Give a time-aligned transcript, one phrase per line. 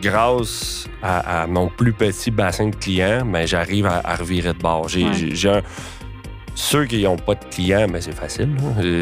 [0.00, 4.88] Grâce à, mon plus petit bassin de clients, mais ben, j'arrive à, revirer de bord.
[4.88, 5.06] J'ai,
[6.54, 8.50] ceux qui n'ont pas de clients, mais ben, c'est facile.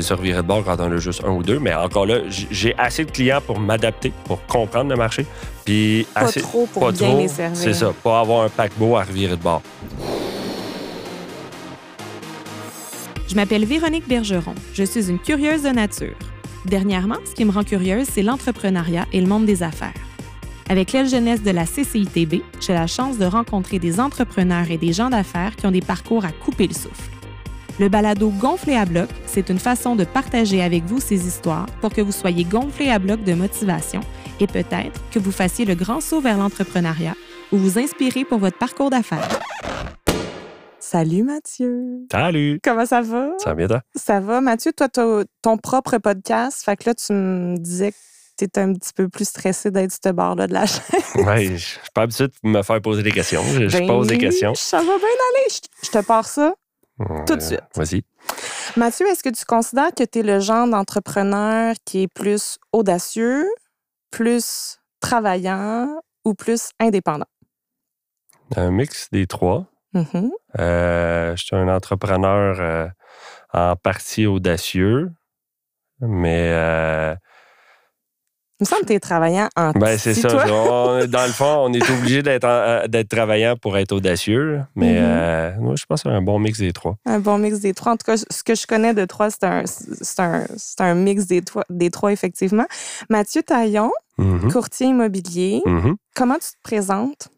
[0.01, 1.59] Se revirer de bord quand on a juste un ou deux.
[1.59, 5.27] Mais encore là, j'ai assez de clients pour m'adapter, pour comprendre le marché.
[5.65, 7.57] Puis pas assez, trop pour bien les servir.
[7.57, 9.63] C'est ça, pas avoir un paquebot à revirer de bord.
[13.29, 14.55] Je m'appelle Véronique Bergeron.
[14.73, 16.17] Je suis une curieuse de nature.
[16.67, 19.95] Dernièrement, ce qui me rend curieuse, c'est l'entrepreneuriat et le monde des affaires.
[20.69, 24.93] Avec l'aile jeunesse de la CCITB, j'ai la chance de rencontrer des entrepreneurs et des
[24.93, 27.11] gens d'affaires qui ont des parcours à couper le souffle.
[27.79, 31.93] Le balado Gonflé à bloc, c'est une façon de partager avec vous ces histoires pour
[31.93, 34.01] que vous soyez gonflé à bloc de motivation
[34.41, 37.15] et peut-être que vous fassiez le grand saut vers l'entrepreneuriat
[37.53, 39.29] ou vous inspirez pour votre parcours d'affaires.
[40.89, 42.07] Salut Mathieu.
[42.13, 42.61] Salut.
[42.63, 43.31] Comment ça va?
[43.39, 43.83] Ça va bien, toi?
[43.97, 44.41] Ça va.
[44.41, 46.63] Mathieu, toi, as ton propre podcast.
[46.65, 47.97] Fait que là, tu me disais que
[48.39, 51.27] tu étais un petit peu plus stressé d'être ce bord-là de la chaîne.
[51.27, 53.43] oui, je suis pas habitué de me faire poser des questions.
[53.43, 54.55] Je, ben pose des questions.
[54.55, 55.55] Ça va bien aller.
[55.83, 56.55] Je, te pars ça
[57.27, 57.63] tout de suite.
[57.75, 58.05] Vas-y.
[58.77, 63.45] Mathieu, est-ce que tu considères que tu es le genre d'entrepreneur qui est plus audacieux,
[64.13, 67.27] plus travaillant ou plus indépendant?
[68.55, 69.67] Un mix des trois.
[69.97, 70.29] Mm-hmm.
[70.59, 72.89] Euh, je suis un entrepreneur euh,
[73.55, 75.11] en partie audacieux,
[76.01, 77.15] mais euh,
[78.61, 80.29] il me semble que tu es travaillant en ben, c'est ça.
[80.29, 84.61] dans le fond, on est obligé d'être, travaillant pour être audacieux.
[84.75, 85.61] Mais mm-hmm.
[85.61, 86.97] moi, je pense que c'est un bon mix des trois.
[87.07, 87.93] Un bon mix des trois.
[87.93, 90.95] En tout cas, ce que je connais de toi, c'est un, c'est un, c'est un
[90.95, 92.67] mix des trois, des trois, effectivement.
[93.09, 94.53] Mathieu Taillon, mm-hmm.
[94.53, 95.63] courtier immobilier.
[96.15, 97.29] Comment tu te présentes?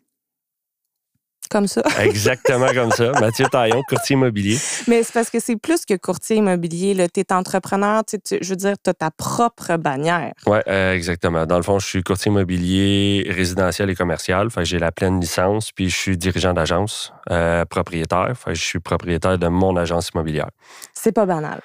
[1.48, 1.82] Comme ça.
[2.00, 3.12] Exactement comme ça.
[3.20, 4.58] Mathieu Taillon, courtier immobilier.
[4.86, 7.08] Mais c'est parce que c'est plus que courtier immobilier.
[7.12, 10.32] Tu es entrepreneur, tu, je veux dire, tu as ta propre bannière.
[10.46, 11.46] Oui, euh, exactement.
[11.46, 14.50] Dans le fond, je suis courtier immobilier résidentiel et commercial.
[14.50, 18.32] Fait j'ai la pleine licence, puis je suis dirigeant d'agence, euh, propriétaire.
[18.36, 20.50] Fait je suis propriétaire de mon agence immobilière.
[20.94, 21.60] C'est pas banal.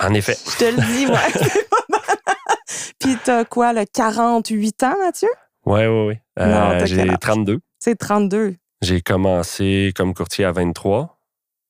[0.00, 0.36] En effet.
[0.46, 1.18] Je te le dis, ouais.
[1.32, 2.58] c'est pas banal.
[2.98, 5.28] Puis t'as quoi, le 48 ans, Mathieu?
[5.66, 6.14] Oui, oui, oui.
[6.38, 7.58] Euh, j'ai 32.
[7.78, 8.56] C'est 32.
[8.82, 11.18] J'ai commencé comme courtier à 23.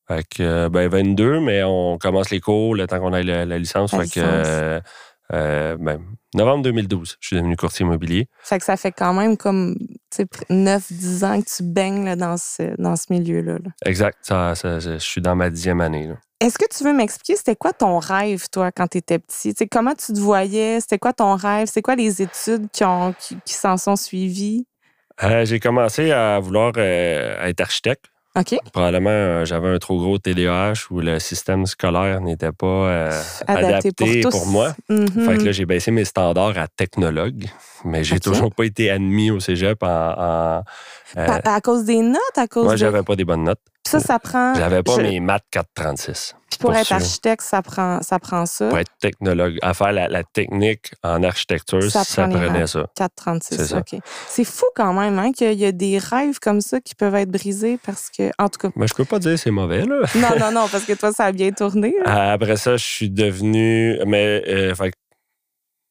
[0.08, 3.90] Fait que, ben 22, mais on commence les cours le temps qu'on a la, licence.
[3.90, 4.80] fait que,
[5.34, 6.00] euh, ben,
[6.34, 8.28] novembre 2012, je suis devenu courtier immobilier.
[8.42, 9.76] Fait que ça fait quand même comme
[10.48, 13.58] 9-10 ans que tu baignes dans ce, dans ce milieu-là.
[13.84, 14.18] Exact.
[14.22, 16.10] Ça, je suis dans ma dixième année.
[16.40, 19.54] Est-ce que tu veux m'expliquer, c'était quoi ton rêve, toi, quand tu étais petit?
[19.70, 20.80] comment tu te voyais?
[20.80, 21.68] C'était quoi ton rêve?
[21.70, 23.14] C'est quoi les études qui, ont,
[23.44, 24.66] qui s'en sont suivies?
[25.22, 28.06] Euh, j'ai commencé à vouloir euh, être architecte.
[28.36, 28.56] OK.
[28.72, 33.10] Probablement, euh, j'avais un trop gros TDAH où le système scolaire n'était pas
[33.48, 34.74] adapté, pour, moi.
[34.88, 35.26] Mm-hmm.
[35.26, 37.46] Fait que là, j'ai baissé mes standards à technologue,
[37.84, 40.62] mais j'ai toujours pas été admis au cégep en.
[41.16, 42.20] à cause des notes?
[42.36, 43.60] À cause moi, j'avais pas des bonnes notes.
[43.88, 44.54] Ça, ça prend.
[44.54, 46.34] J'avais pas mes maths 436.
[46.50, 48.68] Puis pour, être architecte, ça prend, ça prend ça.
[48.68, 52.86] Pour être technologue, à faire la, technique en architecture, ça, prenait ça.
[52.96, 54.00] 436, OK.
[54.26, 57.30] C'est fou quand même hein, qu'il y a des rêves comme ça qui peuvent être
[57.30, 58.68] brisés parce que, en tout cas.
[58.76, 60.00] Mais je peux pas dire que c'est mauvais, là.
[60.16, 61.94] non, non, non, parce que toi, ça a bien tourné.
[62.04, 63.98] Après ça, je suis devenu.
[64.06, 64.74] Mais euh,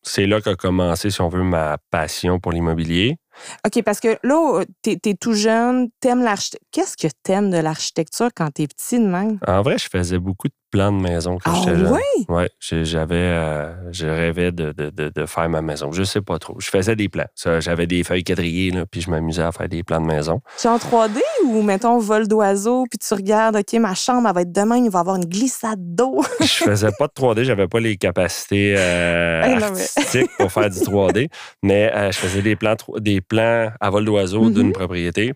[0.04, 3.18] c'est là qu'a commencé, si on veut, ma passion pour l'immobilier.
[3.66, 6.68] OK, parce que là, tu es, tout jeune, t'aimes l'architecture.
[6.72, 9.40] Qu'est-ce que t'aimes de l'architecture quand t'es petit de même?
[9.48, 11.94] En vrai, je faisais beaucoup de plans de maison quand ah, j'étais jeune.
[11.94, 12.26] Oui?
[12.30, 12.44] Oui,
[12.84, 15.92] j'avais, euh, je rêvais de, de, de, faire ma maison.
[15.92, 16.56] Je sais pas trop.
[16.60, 17.28] Je faisais des plans.
[17.60, 20.42] J'avais des feuilles quadrillées, là, puis je m'amusais à faire des plans de maison.
[20.58, 24.42] C'est en 3D ou, mettons, vol d'oiseau, puis tu regardes, OK, ma chambre, elle va
[24.42, 26.22] être demain, il va y avoir une glissade d'eau.
[26.42, 27.44] je faisais pas de 3D.
[27.44, 31.30] J'avais pas les capacités euh, artistiques pour faire du 3D,
[31.64, 34.74] mais euh, je faisais des plans, des plans à vol d'oiseau d'une mm-hmm.
[34.74, 35.34] propriété.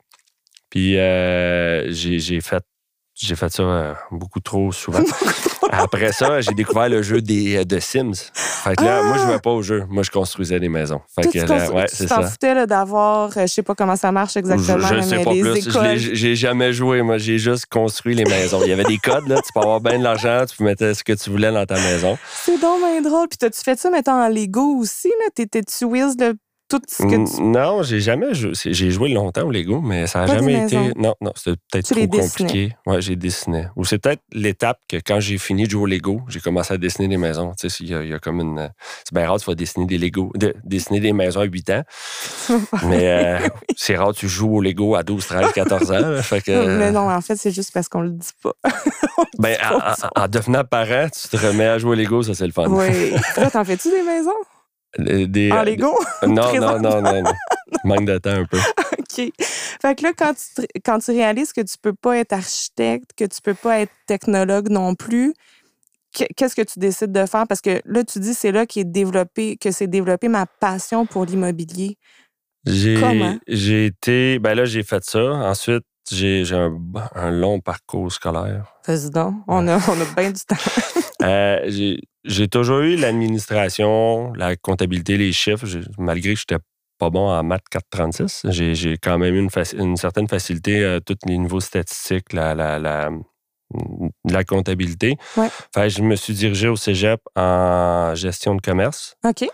[0.69, 2.63] Puis j'ai fait
[3.15, 4.99] j'ai fait ça euh, beaucoup trop souvent.
[5.71, 8.13] Après ça, j'ai découvert le jeu des, euh, de Sims.
[8.33, 9.85] Fait que là, moi, je jouais pas au jeu.
[9.89, 11.01] Moi, je construisais des maisons.
[11.13, 12.21] Fait que là, ouais, c'est ça.
[12.23, 16.15] foutais d'avoir, euh, je sais pas comment ça marche exactement, je, je sais pas plus.
[16.15, 17.01] J'ai jamais joué.
[17.01, 18.59] Moi, j'ai juste construit les maisons.
[18.63, 19.41] Il y avait des codes, là.
[19.41, 21.75] Tu peux avoir bien de l'argent, tu peux mettre ce que tu voulais dans ta
[21.75, 22.17] maison.
[22.43, 23.27] C'est donc bien drôle.
[23.27, 25.29] Puis, t'as-tu fait ça, mettons, en Lego aussi, là?
[25.35, 26.33] T'étais-tu whiz, le
[27.39, 28.51] non, j'ai jamais joué.
[28.53, 30.77] J'ai joué longtemps au Lego, mais ça n'a jamais été.
[30.95, 32.75] Non, non, c'était peut-être trop compliqué.
[32.85, 33.67] Ouais, j'ai dessiné.
[33.75, 36.77] Ou c'est peut-être l'étape que quand j'ai fini de jouer au Lego, j'ai commencé à
[36.77, 37.53] dessiner des maisons.
[37.59, 38.71] Tu sais, il y, a comme une.
[39.03, 41.83] C'est bien rare, tu vas dessiner des Lego, de, dessiner des maisons à 8 ans.
[42.87, 46.21] mais euh, c'est rare, tu joues au Lego à 12, 13, 14 ans.
[46.21, 48.53] fait que, mais non, en fait, c'est juste parce qu'on le dit pas.
[49.39, 49.57] ben,
[50.15, 52.67] en, devenant parent, tu te remets à jouer au Lego, ça, c'est le fun.
[52.69, 53.13] Oui.
[53.35, 54.31] Toi, t'en fais-tu des maisons?
[54.97, 55.97] Des, en Lego?
[56.27, 57.33] non, non, non, non, non.
[57.83, 58.57] Manque de temps un peu.
[58.57, 59.31] OK.
[59.81, 63.25] Fait que là, quand tu, quand tu réalises que tu peux pas être architecte, que
[63.25, 65.33] tu peux pas être technologue non plus,
[66.13, 67.47] qu'est-ce que tu décides de faire?
[67.47, 71.25] Parce que là, tu dis c'est là est développé, que c'est développé ma passion pour
[71.25, 71.97] l'immobilier.
[72.65, 72.99] J'ai,
[73.47, 74.39] j'ai été.
[74.39, 75.19] Ben là, j'ai fait ça.
[75.19, 76.77] Ensuite, j'ai, un,
[77.15, 78.65] un, long parcours scolaire.
[78.85, 80.55] Vas-y donc, on a, on a bien du temps.
[81.21, 85.65] Euh, j'ai, toujours eu l'administration, la comptabilité, les chiffres.
[85.97, 86.63] malgré que je n'étais
[86.97, 91.01] pas bon en maths 436, j'ai, j'ai quand même eu une, une certaine facilité à
[91.01, 93.09] tous les niveaux statistiques, la, la, la,
[94.29, 95.17] la comptabilité.
[95.37, 95.49] Ouais.
[95.73, 99.15] Fait, je me suis dirigé au cégep en gestion de commerce.
[99.25, 99.47] OK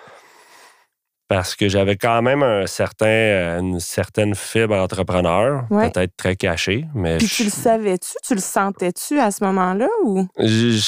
[1.27, 6.85] parce que j'avais quand même un certain, euh, une certaine fibre entrepreneur, peut-être très cachée.
[6.95, 8.13] Mais Puis tu le savais-tu?
[8.25, 9.87] Tu le sentais-tu à ce moment-là?
[10.05, 10.25] ou?
[10.37, 10.81] Je,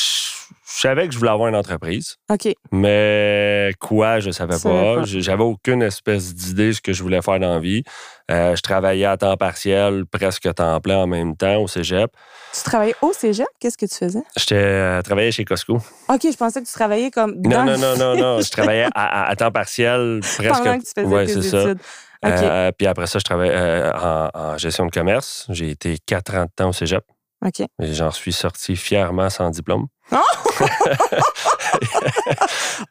[0.71, 2.15] savais que je voulais avoir une entreprise.
[2.29, 2.53] OK.
[2.71, 5.03] Mais quoi, je ne savais pas.
[5.03, 7.83] J'avais aucune espèce d'idée de ce que je voulais faire dans la vie.
[8.29, 12.11] Euh, je travaillais à temps partiel, presque temps plein en même temps au cégep.
[12.53, 13.47] Tu travaillais au cégep?
[13.59, 14.21] Qu'est-ce que tu faisais?
[14.37, 15.77] J'étais euh, travaillais chez Costco.
[16.07, 17.35] OK, je pensais que tu travaillais comme.
[17.43, 18.41] Non, non, non, non, non.
[18.41, 20.43] je travaillais à, temps partiel, presque.
[20.43, 21.79] Pendant que tu faisais tes études.
[22.25, 23.91] Euh, puis après ça, je travaillais
[24.35, 25.47] en, gestion de commerce.
[25.49, 27.03] J'ai été quatre ans de temps au cégep.
[27.45, 27.65] OK.
[27.79, 29.87] J'en suis sorti fièrement sans diplôme.
[30.11, 30.17] Oh!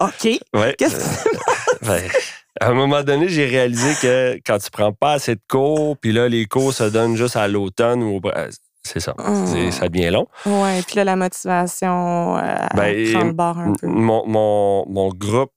[0.00, 0.40] OK.
[0.54, 0.74] Ouais.
[0.78, 1.28] Qu'est-ce que
[1.86, 2.02] ben,
[2.60, 6.12] à un moment donné, j'ai réalisé que quand tu prends pas assez de cours, puis
[6.12, 8.20] là, les cours se donnent juste à l'automne ou
[8.82, 9.14] c'est ça.
[9.18, 9.70] Oh.
[9.70, 10.26] Ça devient long.
[10.46, 13.86] Oui, puis là, la motivation euh, ben, prend le bord un peu.
[13.86, 15.52] Mon, mon, mon groupe,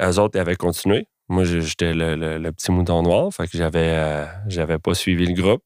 [0.00, 1.08] eux autres, avaient continué.
[1.28, 5.62] Moi, j'étais le, petit mouton noir, fait que j'avais, euh, j'avais pas suivi le groupe.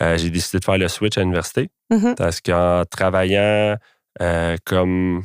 [0.00, 2.14] Euh, j'ai décidé de faire le switch à l'université mm-hmm.
[2.14, 3.76] parce qu'en travaillant
[4.64, 5.22] comme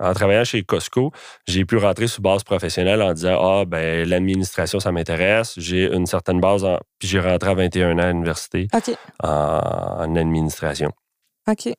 [0.00, 1.12] en travaillant chez Costco,
[1.46, 5.54] j'ai pu rentrer sous base professionnelle en disant Ah, ben l'administration, ça m'intéresse.
[5.58, 6.66] J'ai une certaine base.
[6.98, 8.68] Puis j'ai rentré à 21 ans à l'université
[9.22, 10.90] en, en, administration.
[11.48, 11.74] OK.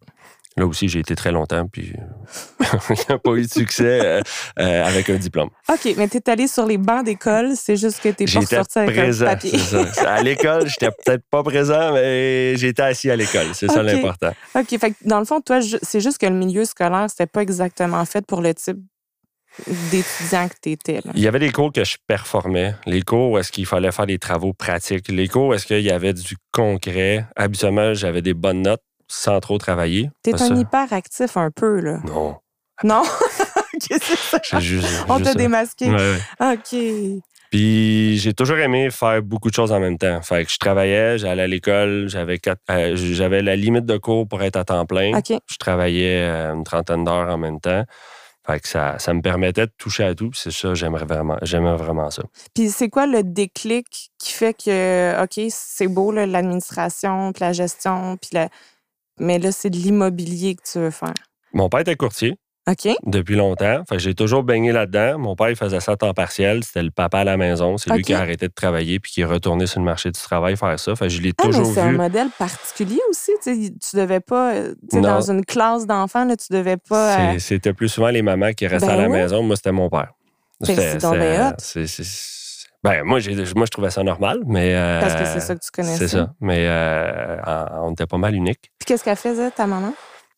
[0.62, 1.92] Là aussi, j'ai été très longtemps, puis
[2.60, 4.22] il n'y a pas eu de succès euh,
[4.60, 5.50] euh, avec un diplôme.
[5.68, 8.46] OK, mais tu es allé sur les bancs d'école, c'est juste que tu n'es pas
[8.46, 9.58] sorti avec présent, un papier.
[9.58, 9.82] Ça.
[10.06, 13.48] À l'école, j'étais peut-être pas présent, mais j'étais assis à l'école.
[13.54, 14.34] C'est ça l'important.
[14.54, 18.06] OK, fait dans le fond, toi, c'est juste que le milieu scolaire, c'était pas exactement
[18.06, 18.78] fait pour le type
[19.92, 21.00] d'étudiant que tu étais.
[21.16, 22.76] Il y avait des cours que je performais.
[22.86, 25.08] Les cours où est-ce qu'il fallait faire des travaux pratiques.
[25.10, 27.26] Les cours où est-ce qu'il y avait du concret.
[27.36, 30.10] Habituellement, j'avais des bonnes notes sans trop travailler.
[30.24, 32.00] T'es un hyperactif un peu, là.
[32.06, 32.38] Non.
[32.84, 33.04] Non?
[33.90, 35.90] Que c'est Juste, On t'a démasqué.
[35.90, 36.78] Ouais, OK.
[37.50, 40.22] Puis j'ai toujours aimé faire beaucoup de choses en même temps.
[40.22, 44.44] Fait que je travaillais, j'allais à l'école, j'avais euh, j'avais la limite de cours pour
[44.44, 45.18] être à temps plein.
[45.18, 45.34] OK.
[45.48, 47.84] Je travaillais euh, une trentaine d'heures en même temps.
[48.46, 50.32] Fait que ça, ça me permettait de toucher à tout.
[50.34, 52.24] C'est ça, j'aimerais vraiment, j'aimerais vraiment ça.
[52.54, 58.18] Puis c'est quoi le déclic qui fait que, OK, c'est beau, l'administration, puis la gestion,
[58.18, 58.50] puis la,
[59.22, 61.14] mais là, c'est de l'immobilier que tu veux faire.
[61.54, 62.36] Mon père était courtier.
[62.70, 62.94] OK.
[63.06, 63.84] Depuis longtemps.
[63.90, 65.18] Fait j'ai toujours baigné là-dedans.
[65.18, 66.64] Mon père, il faisait ça à temps partiel.
[66.64, 67.78] C'était le papa à la maison.
[67.78, 70.20] C'est lui qui a arrêté de travailler puis qui est retourné sur le marché du
[70.20, 70.96] travail faire ça.
[70.96, 71.74] Fait je l'ai ah, toujours vu.
[71.74, 73.32] C'est un modèle particulier aussi.
[73.44, 77.34] tu devais pas, euh, dans une classe d'enfants, tu devais pas.
[77.34, 79.42] Euh, c'était plus souvent les mamans qui restaient à la ben maison.
[79.42, 80.14] Moi, c'était mon père.
[80.60, 81.88] Ben, c'est
[82.84, 83.20] ben, moi,
[83.56, 84.74] moi, je trouvais ça normal, mais.
[85.02, 86.08] Parce que c'est ça que tu connaissais.
[86.08, 86.34] C'est ça.
[86.40, 87.38] Mais euh,
[87.82, 88.72] on était pas mal unique.
[88.80, 89.94] Puis qu'est-ce qu'elle faisait, ta maman?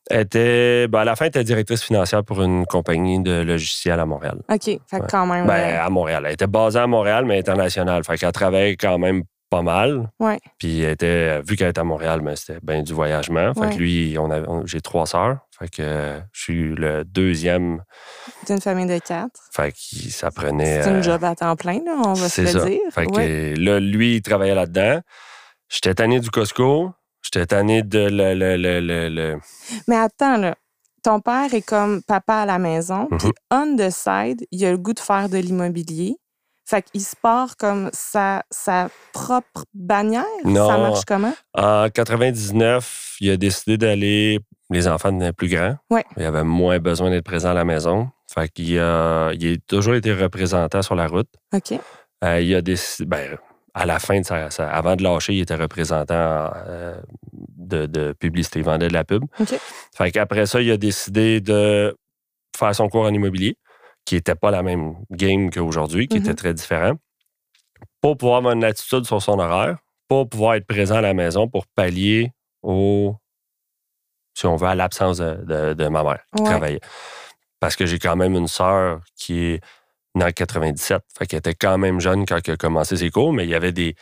[0.10, 0.88] Elle était.
[0.90, 4.42] Ben, à la fin, elle était directrice financière pour une compagnie de logiciels à Montréal.
[4.52, 4.66] OK.
[4.66, 5.48] Fait quand même.
[5.48, 6.24] Ben, à Montréal.
[6.26, 8.04] Elle était basée à Montréal, mais internationale.
[8.04, 10.10] Fait qu'elle travaillait quand même pas mal.
[10.20, 10.40] Ouais.
[10.58, 13.54] Puis elle était, vu qu'elle était à Montréal, mais c'était bien du voyagement.
[13.54, 15.38] Fait que lui, on j'ai trois sœurs.
[15.64, 17.84] Fait que je suis le deuxième.
[18.48, 19.40] D'une famille de quatre.
[19.54, 19.78] Fait que
[20.10, 20.84] ça prenait.
[20.84, 22.82] C'est un euh, job à temps plein, là, on va se le dire.
[22.92, 25.00] Fait que là, lui, il travaillait là-dedans.
[25.70, 26.92] J'étais tanné du Costco.
[27.22, 29.40] J'étais tanné de le, le, le,
[29.88, 30.56] Mais attends, là.
[31.02, 33.18] Ton père est comme papa à la maison, mm-hmm.
[33.18, 36.18] puis on the side, il a le goût de faire de l'immobilier.
[36.66, 40.26] Fait qu'il se part comme sa, sa propre bannière?
[40.44, 41.34] Ça marche comment?
[41.54, 44.40] En 99, il a décidé d'aller.
[44.70, 45.76] Les enfants devenaient plus grands.
[45.90, 46.04] Ouais.
[46.18, 48.10] Il avait moins besoin d'être présent à la maison.
[48.34, 51.30] Fait qu'il a, il a toujours été représentant sur la route.
[51.54, 51.80] OK.
[52.24, 53.06] Euh, il a décidé.
[53.06, 53.38] Ben,
[53.76, 56.96] à la fin de sa, Avant de lâcher, il était représentant euh,
[57.58, 58.60] de, de, publicité.
[58.60, 59.24] Il vendait de la pub.
[59.40, 59.56] OK.
[59.96, 61.96] Fait qu'après ça, il a décidé de
[62.56, 63.58] faire son cours en immobilier
[64.06, 66.36] qui n'était pas la même game qu'aujourd'hui, qui était mm-hmm.
[66.36, 66.94] très différent,
[68.02, 69.78] pour pouvoir avoir une attitude sur son horaire,
[70.08, 73.16] pour pouvoir être présent à la maison pour pallier au,
[74.34, 76.82] si on veut, à l'absence de, ma mère qui travaillait.
[77.60, 79.62] Parce que j'ai quand même une sœur qui est
[80.16, 81.02] né en 97.
[81.18, 83.56] Fait qu'il était quand même jeune quand il a commencé ses cours, mais il y
[83.56, 83.96] avait des,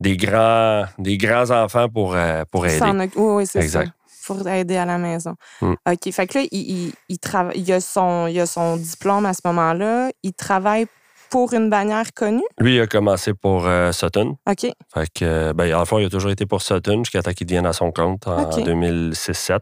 [0.00, 3.10] des, grands, des grands enfants pour, euh, pour aider.
[3.16, 3.84] Oui, oui, c'est ça.
[4.26, 5.34] Pour aider à la maison.
[5.60, 5.74] Hmm.
[5.90, 6.12] OK.
[6.12, 7.18] Fait que là, il, il,
[7.54, 10.10] il, a son, il a son diplôme à ce moment-là.
[10.22, 10.86] Il travaille
[11.30, 12.44] pour une bannière connue?
[12.58, 14.36] Lui, il a commencé pour euh, Sutton.
[14.48, 14.70] OK.
[14.94, 17.66] Fait que, ben, en fond, il a toujours été pour Sutton jusqu'à temps qu'il devienne
[17.66, 19.58] à son compte en 2006-7.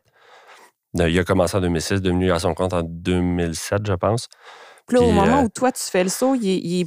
[0.98, 4.28] Il a commencé en 2006, devenu à son compte en 2007, je pense.
[4.86, 6.86] Puis, au moment euh, où toi, tu fais le saut, il est,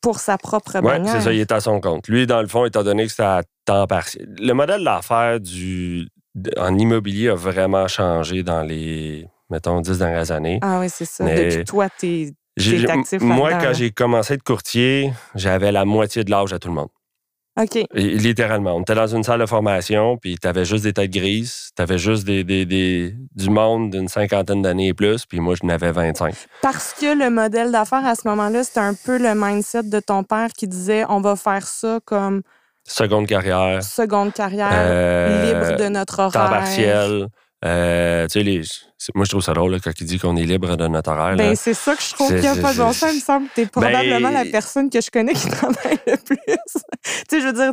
[0.00, 1.00] pour sa propre bannière.
[1.02, 2.08] Oui, c'est ça, il est à son compte.
[2.08, 4.28] Lui, dans le fond, étant donné que c'était à temps partiel.
[4.38, 6.08] Le modèle d'affaires du,
[6.56, 10.60] en immobilier a vraiment changé dans les, mettons, dix dernières années.
[10.62, 11.24] Ah oui, c'est ça.
[11.24, 12.32] Depuis toi, tu es
[13.20, 16.88] moi, quand j'ai commencé de courtier, j'avais la moitié de l'âge à tout le monde.
[17.60, 17.84] OK.
[17.94, 18.76] littéralement.
[18.76, 21.82] On était dans une salle de formation, puis tu avais juste des têtes grises, tu
[21.82, 26.34] avais juste des, du monde d'une cinquantaine d'années et plus, puis moi, je n'avais 25.
[26.62, 30.22] Parce que le modèle d'affaires à ce moment-là, c'était un peu le mindset de ton
[30.24, 32.42] père qui disait on va faire ça comme.
[32.84, 33.82] Seconde carrière.
[33.82, 36.32] Seconde carrière, euh, libre de notre horaire.
[36.32, 37.28] Temps partiel.
[37.64, 38.62] Euh, les,
[39.14, 41.36] moi, je trouve ça drôle quand il dit qu'on est libre de notre horaire.
[41.36, 43.10] Ben, c'est ça que je trouve qu'il n'y a pas de bon sens.
[43.12, 45.98] Il me semble que tu es probablement la ben, personne que je connais qui travaille
[46.06, 46.36] le plus.
[46.46, 46.80] tu
[47.30, 47.72] sais, je veux dire,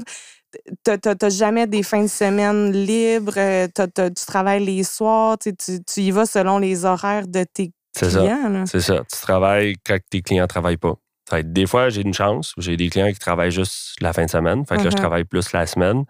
[0.84, 6.02] tu n'as jamais des fins de semaine libres, euh, tu travailles les soirs, tu, tu,
[6.02, 8.66] y vas selon les horaires de tes clients.
[8.66, 9.04] C'est ça.
[9.12, 10.96] Tu travailles quand tes clients ne travaillent pas.
[11.44, 12.54] des fois, j'ai une chance.
[12.58, 14.66] J'ai des clients qui travaillent juste la fin de semaine.
[14.66, 15.00] Fait que là, je uh-huh.
[15.00, 16.04] travaille plus la semaine.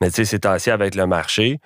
[0.00, 1.58] Mais tu sais, c'est ainsi avec le marché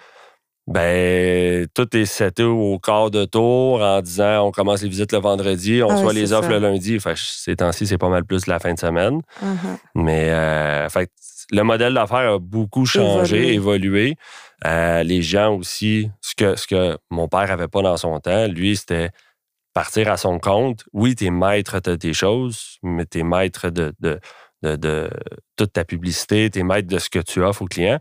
[0.71, 5.19] ben tout est seté au quart de tour en disant on commence les visites le
[5.19, 6.97] vendredi, on soit les offres le lundi.
[6.97, 9.21] Enfin, ces temps-ci, c'est pas mal plus la fin de semaine.
[9.43, 9.79] Uh-huh.
[9.97, 11.11] Mais euh, fait,
[11.51, 14.15] le modèle d'affaires a beaucoup changé, évolué.
[14.65, 18.47] Euh, les gens aussi, ce que, ce que mon père avait pas dans son temps,
[18.47, 19.11] lui, c'était
[19.75, 20.85] partir à son compte.
[20.93, 24.21] Oui, tu es maître de tes choses, mais tu es maître de, de,
[24.63, 25.11] de, de
[25.57, 27.99] toute ta publicité, tu es maître de ce que tu offres aux clients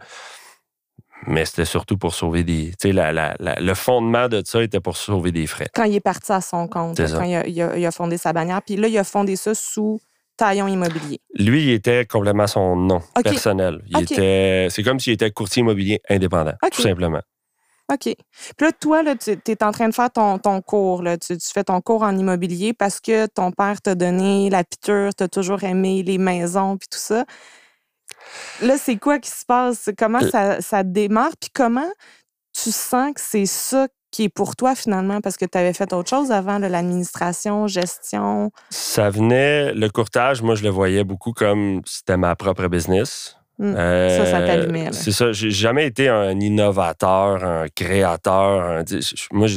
[1.28, 2.74] mais c'était surtout pour sauver des.
[2.80, 5.68] Tu sais, le fondement de ça était pour sauver des frais.
[5.74, 8.62] Quand il est parti à son compte, quand il a, fondé sa bannière.
[8.62, 10.00] Puis là, il a fondé ça sous
[10.38, 11.20] Taillon Immobilier.
[11.36, 13.82] Lui, il était complètement son nom personnel.
[13.88, 17.22] Il était, c'est comme s'il était courtier immobilier indépendant, tout simplement.
[17.92, 18.04] OK.
[18.04, 18.16] Puis
[18.62, 21.02] là, toi, là, tu es en train de faire ton, ton cours.
[21.02, 21.18] Là.
[21.18, 25.28] Tu, fais ton cours en immobilier parce que ton père t'a donné la piqûre, t'as
[25.28, 27.26] toujours aimé les maisons puis tout ça.
[28.62, 29.90] Là, c'est quoi qui se passe?
[29.98, 31.32] Comment ça, ça démarre?
[31.40, 31.90] Puis comment
[32.54, 35.22] tu sens que c'est ça qui est pour toi finalement?
[35.22, 38.52] Parce que tu avais fait autre chose avant, l'administration, gestion?
[38.70, 43.36] Ça venait, le courtage, moi, je le voyais beaucoup comme c'était ma propre business.
[43.60, 43.76] Mmh.
[43.76, 44.90] ça, ça t'allumait.
[44.94, 45.34] C'est ça.
[45.34, 48.84] J'ai jamais été un innovateur, un créateur.
[49.34, 49.48] moi,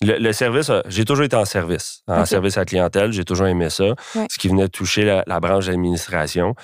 [0.00, 3.12] le, service, j'ai toujours été en service, en service à la clientèle.
[3.12, 6.54] J'ai toujours aimé ça, ce qui venait toucher la, branche d'administration.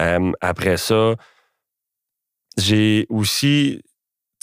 [0.00, 1.14] Euh, après ça,
[2.56, 3.82] j'ai aussi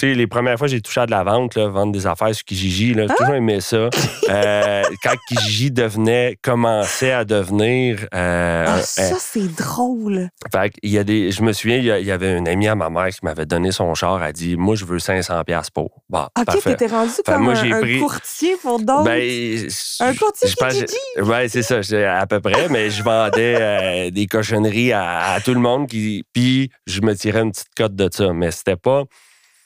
[0.03, 2.93] les premières fois que j'ai touché à de la vente, vendre des affaires sur Kijiji,
[2.93, 3.89] j'ai toujours aimé ça.
[4.29, 8.07] Euh, quand Kijiji devenait, commençait à devenir.
[8.13, 10.29] Euh, ah, ça, c'est drôle.
[10.51, 12.89] Fait il y a des, je me souviens, il y, avait une amie à ma
[12.89, 14.21] mère qui m'avait donné son char.
[14.21, 16.01] Elle a dit Moi, je veux 500$ pour.
[16.09, 19.03] Bon, OK, t'étais rendu comme un, courtier pour d'autres?
[19.03, 19.67] Ben,
[19.99, 20.95] un courtier Kijiji?
[21.21, 21.79] Oui, c'est ça,
[22.19, 22.69] à peu près.
[22.69, 25.87] mais je vendais euh, des cochonneries à, tout le monde.
[25.87, 28.33] Qui, puis, je me tirais une petite cote de ça.
[28.33, 29.03] Mais c'était pas.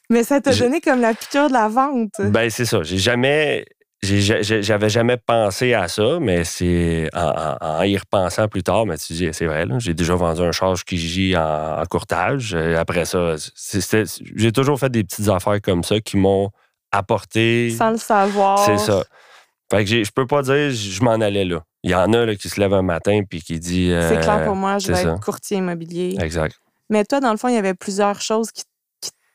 [0.09, 2.13] Mais ça t'a donné comme la piqûre de la vente.
[2.19, 2.83] Ben, c'est ça.
[2.83, 3.65] J'ai jamais.
[4.03, 9.29] J'avais jamais pensé à ça, mais c'est en, y repensant plus tard, mais tu dis,
[9.31, 12.53] c'est vrai, j'ai déjà vendu un charge qui gît en, courtage.
[12.53, 13.35] Euh, après ça,
[14.35, 16.51] j'ai toujours fait des petites affaires comme ça qui m'ont
[16.91, 17.71] apporté.
[17.71, 18.59] Sans le savoir.
[18.59, 19.03] C'est ça.
[19.71, 21.63] Fait que je peux pas dire je m'en allais là.
[21.83, 23.91] Il y en a là, qui se lèvent un matin puis qui dit.
[24.07, 26.15] c'est clair pour moi, je vais être courtier immobilier.
[26.21, 26.55] Exact.
[26.89, 28.63] Mais toi, dans le fond, il y avait plusieurs choses qui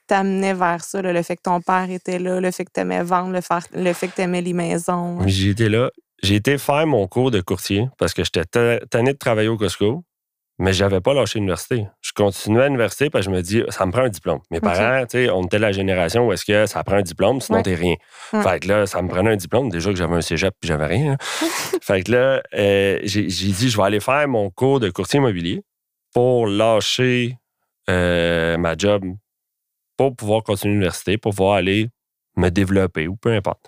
[0.06, 3.02] t'amenait vers ça, le fait que ton père était là, le fait que tu aimais
[3.02, 5.18] vendre, le, fait que tu aimais les maisons?
[5.26, 5.90] J'étais là.
[6.22, 8.44] J'ai été faire mon cours de courtier parce que j'étais
[8.90, 10.04] tanné de travailler au Costco,
[10.58, 11.86] mais j'avais pas lâché l'université.
[12.00, 14.38] Je continuais à l'université parce que je me dis, ça me prend un diplôme.
[14.50, 17.40] Mes parents, tu sais, on était la génération où est-ce que ça prend un diplôme,
[17.40, 17.96] sinon t'es rien.
[18.30, 19.70] Fait que là, ça me prenait un diplôme.
[19.70, 21.14] Déjà que j'avais un cégep puis j'avais rien.
[21.14, 21.46] Hein.
[21.82, 25.64] fait que là, euh, j'ai dit, je vais aller faire mon cours de courtier immobilier
[26.14, 27.38] pour lâcher
[27.90, 29.04] euh, ma job
[30.10, 31.88] pour pouvoir continuer l'université, pour pouvoir aller
[32.36, 33.60] me développer ou peu importe.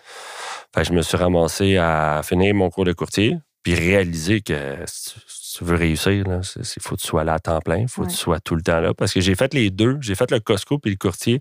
[0.77, 5.65] je me suis ramassé à finir mon cours de courtier, puis réaliser que si tu
[5.65, 8.17] veux réussir, il faut que tu sois là à temps plein, il faut que tu
[8.17, 8.93] sois tout le temps là.
[8.95, 9.99] Parce que j'ai fait les deux.
[10.01, 11.41] J'ai fait le Costco puis le courtier.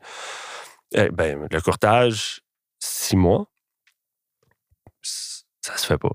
[0.93, 2.41] Eh ben, le courtage,
[2.79, 3.47] six mois,
[5.01, 6.11] ça se fait pas.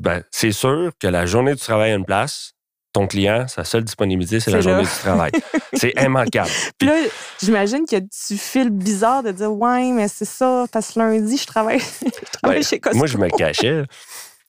[0.00, 2.54] Ben, c'est sûr que la journée du travail à une place,
[2.92, 5.30] ton client, sa seule disponibilité, c'est la journée du travail.
[5.74, 6.50] c'est immanquable.
[6.78, 6.94] Puis là,
[7.40, 11.46] j'imagine que tu files bizarre de dire Ouais, mais c'est ça, parce que lundi, je
[11.46, 12.98] travaille, je travaille chez Costco.
[12.98, 13.84] Moi, je me cachais.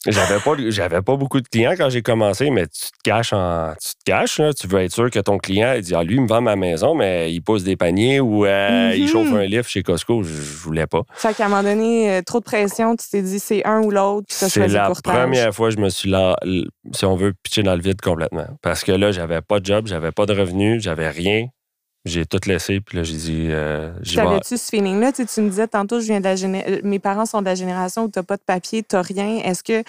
[0.08, 3.74] J'avais pas, j'avais pas beaucoup de clients quand j'ai commencé, mais tu te caches en,
[3.80, 6.22] tu te caches, tu veux être sûr que ton client, il dit, ah, lui, il
[6.22, 9.44] me vend ma maison, mais il pose des paniers ou euh, il chauffe mm-hmm.
[9.44, 10.24] un livre chez Costco.
[10.24, 11.02] Je, voulais pas.
[11.14, 13.92] Fait qu'à un moment donné, euh, trop de pression, tu t'es dit, c'est un ou
[13.92, 16.36] l'autre, C'est la première fois que je me suis là,
[16.94, 18.48] si on veut, pitcher dans le vide complètement.
[18.64, 21.48] Parce que là, j'avais pas de job, j'avais pas de revenus, j'avais rien.
[22.04, 23.48] J'ai tout laissé, puis là, j'ai dit.
[23.50, 25.12] Euh, T'avais-tu ce feeling-là?
[25.12, 28.06] Tu, me disais tantôt, je viens de la euh, mes parents sont de la génération
[28.06, 29.38] où tu n'as pas de papier, tu n'as rien.
[29.44, 29.84] Est-ce que.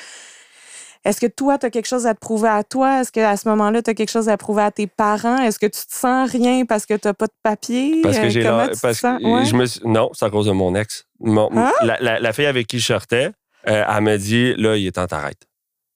[1.04, 3.00] Est-ce que toi, tu as quelque chose à te prouver à toi?
[3.00, 5.38] Est-ce qu'à ce, moment-là, tu as quelque chose à prouver à tes parents?
[5.38, 8.02] Est-ce que tu te sens rien parce que tu n'as pas de papier?
[8.02, 11.06] Parce que j'ai parce que je me Non, c'est à cause de mon ex.
[11.26, 11.72] Hein?
[11.80, 13.32] la, fille avec qui je sortais,
[13.66, 15.48] euh, elle m'a dit là, il est temps t'arrêtes.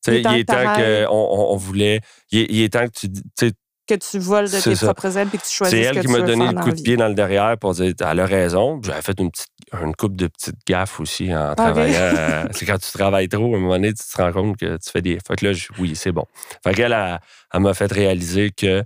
[0.08, 2.00] Il, est temps qu'on on, voulait.
[2.32, 3.06] Il est, temps que
[3.36, 3.52] tu
[3.86, 6.20] que tu voles de tes propres ailes et que tu choisis C'est elle qui m'a
[6.20, 8.80] donné le coup de pied dans le derrière pour dire elle a raison.
[8.82, 9.48] J'avais fait une petite
[9.82, 11.96] une coupe de petites gaffes aussi en travaillant.
[12.16, 14.76] Euh, c'est quand tu travailles trop, à un moment donné, tu te rends compte que
[14.76, 15.18] tu fais des.
[15.26, 16.24] Fait que là, oui, c'est bon.
[16.62, 18.84] Fait qu'elle, elle, m'a fait réaliser que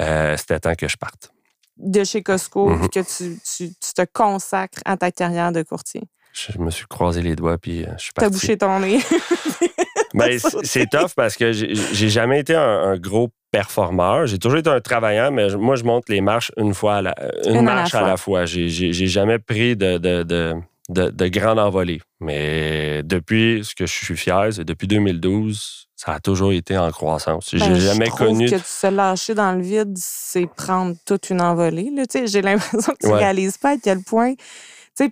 [0.00, 1.32] euh, c'était temps que je parte.
[1.76, 6.02] De chez Costco, mm que tu, tu, te consacres à ta carrière de courtier.
[6.32, 8.30] Je me suis croisé les doigts, puis euh, je suis parti.
[8.30, 9.00] T'as bouché ton nez.
[10.14, 14.26] ben, c'est tough parce que j'ai jamais été un, gros performeur.
[14.26, 17.14] J'ai toujours été un travaillant, mais moi, je monte les marches une fois, à la,
[17.46, 18.44] une, marche à la fois.
[18.44, 22.00] J'ai jamais pris de, de, de, de, grande envolée.
[22.20, 26.90] Mais depuis ce que je suis fier, c'est depuis 2012, ça a toujours été en
[26.90, 27.48] croissance.
[27.52, 28.50] J'ai ben, jamais connu.
[28.50, 31.90] que se lâcher dans le vide, c'est prendre toute une envolée.
[32.26, 34.34] J'ai l'impression que tu ne réalises pas à quel point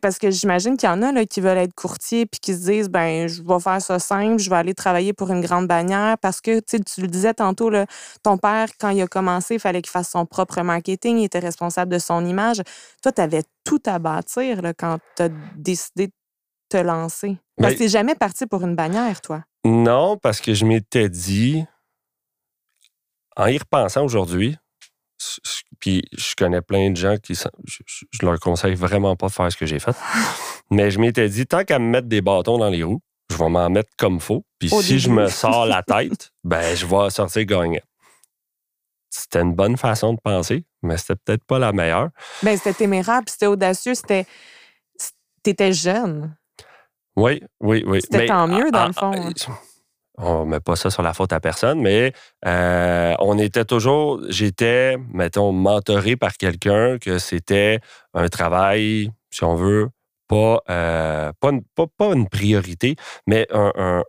[0.00, 2.70] parce que j'imagine qu'il y en a là, qui veulent être courtiers puis qui se
[2.70, 6.16] disent ben je vais faire ça simple, je vais aller travailler pour une grande bannière
[6.18, 7.86] parce que tu le disais tantôt là,
[8.22, 11.38] ton père quand il a commencé, il fallait qu'il fasse son propre marketing, il était
[11.38, 12.62] responsable de son image.
[13.02, 16.12] Toi tu avais tout à bâtir là, quand tu as décidé de
[16.70, 17.38] te lancer.
[17.56, 19.44] Parce que ben jamais parti pour une bannière toi.
[19.64, 21.64] Non, parce que je m'étais dit
[23.36, 24.56] en y repensant aujourd'hui,
[25.84, 27.34] puis je connais plein de gens qui.
[27.34, 29.94] Je, leur conseille vraiment pas de faire ce que j'ai fait.
[30.70, 33.50] Mais je m'étais dit, tant qu'à me mettre des bâtons dans les roues, je vais
[33.50, 34.46] m'en mettre comme faut.
[34.58, 37.82] Puis si je me sors la tête, ben je vais sortir gagnant.
[39.10, 42.08] C'était une bonne façon de penser, mais c'était peut-être pas la meilleure.
[42.42, 44.24] Ben c'était téméraire, c'était audacieux, c'était.
[45.42, 46.34] T'étais jeune.
[47.14, 48.00] Oui, oui, oui.
[48.00, 49.12] C'était tant mieux, dans le fond.
[49.14, 49.32] Hein
[50.16, 52.12] on met pas ça sur la faute à personne, mais
[52.46, 57.80] euh, on était toujours, j'étais, mettons, mentoré par quelqu'un que c'était
[58.14, 59.88] un travail, si on veut,
[60.28, 61.50] pas, euh, pas,
[62.12, 62.96] une, priorité,
[63.26, 64.02] mais un,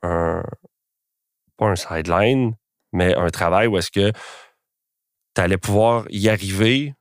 [1.57, 2.53] pas un sideline,
[2.93, 4.11] mais un travail où est-ce que
[5.35, 6.93] tu allais pouvoir y arriver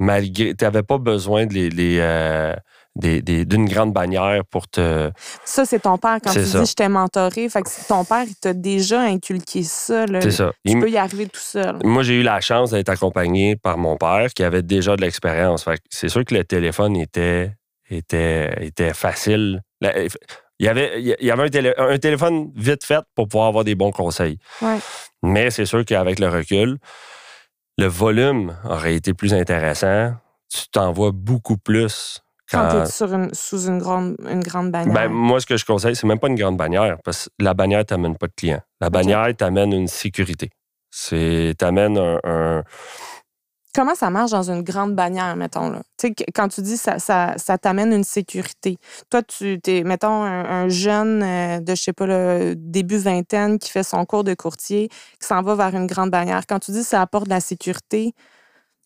[0.00, 2.54] malgré, tu n'avais pas besoin de les, euh,
[2.96, 5.10] d'une grande bannière pour te.
[5.44, 6.18] Ça, c'est ton père.
[6.22, 10.06] Quand tu dis je t'ai mentoré, fait que ton père, il t'a déjà inculqué ça.
[10.20, 10.52] C'est ça.
[10.66, 11.78] Tu peux y arriver tout seul.
[11.84, 15.64] Moi, j'ai eu la chance d'être accompagné par mon père qui avait déjà de l'expérience.
[15.88, 17.52] c'est sûr que le téléphone était,
[17.88, 19.62] était, était facile.
[19.82, 23.92] Il y avait, il y avait un, téléphone vite fait pour pouvoir avoir des bons
[23.92, 24.38] conseils.
[25.22, 26.78] Mais c'est sûr qu'avec le recul,
[27.78, 30.14] le volume aurait été plus intéressant.
[30.52, 32.20] Tu t'envoies beaucoup plus
[32.50, 34.92] quand, tu es sous une grande, une grande bannière?
[34.92, 37.54] Ben, moi, ce que je conseille, c'est même pas une grande bannière, parce que la
[37.54, 38.62] bannière t'amène pas de clients.
[38.80, 40.50] La bannière t'amène une sécurité.
[40.90, 42.62] C'est t'amène un,
[43.72, 45.70] Comment ça marche dans une grande bannière, mettons?
[45.70, 45.82] Là?
[46.34, 48.78] quand tu dis ça, ça, ça t'amène une sécurité.
[49.10, 53.70] Toi, tu es, mettons, un, jeune euh, de, je sais pas, le début vingtaine qui
[53.70, 54.88] fait son cours de courtier,
[55.20, 56.42] qui s'en va vers une grande bannière.
[56.48, 58.12] Quand tu dis ça apporte de la sécurité,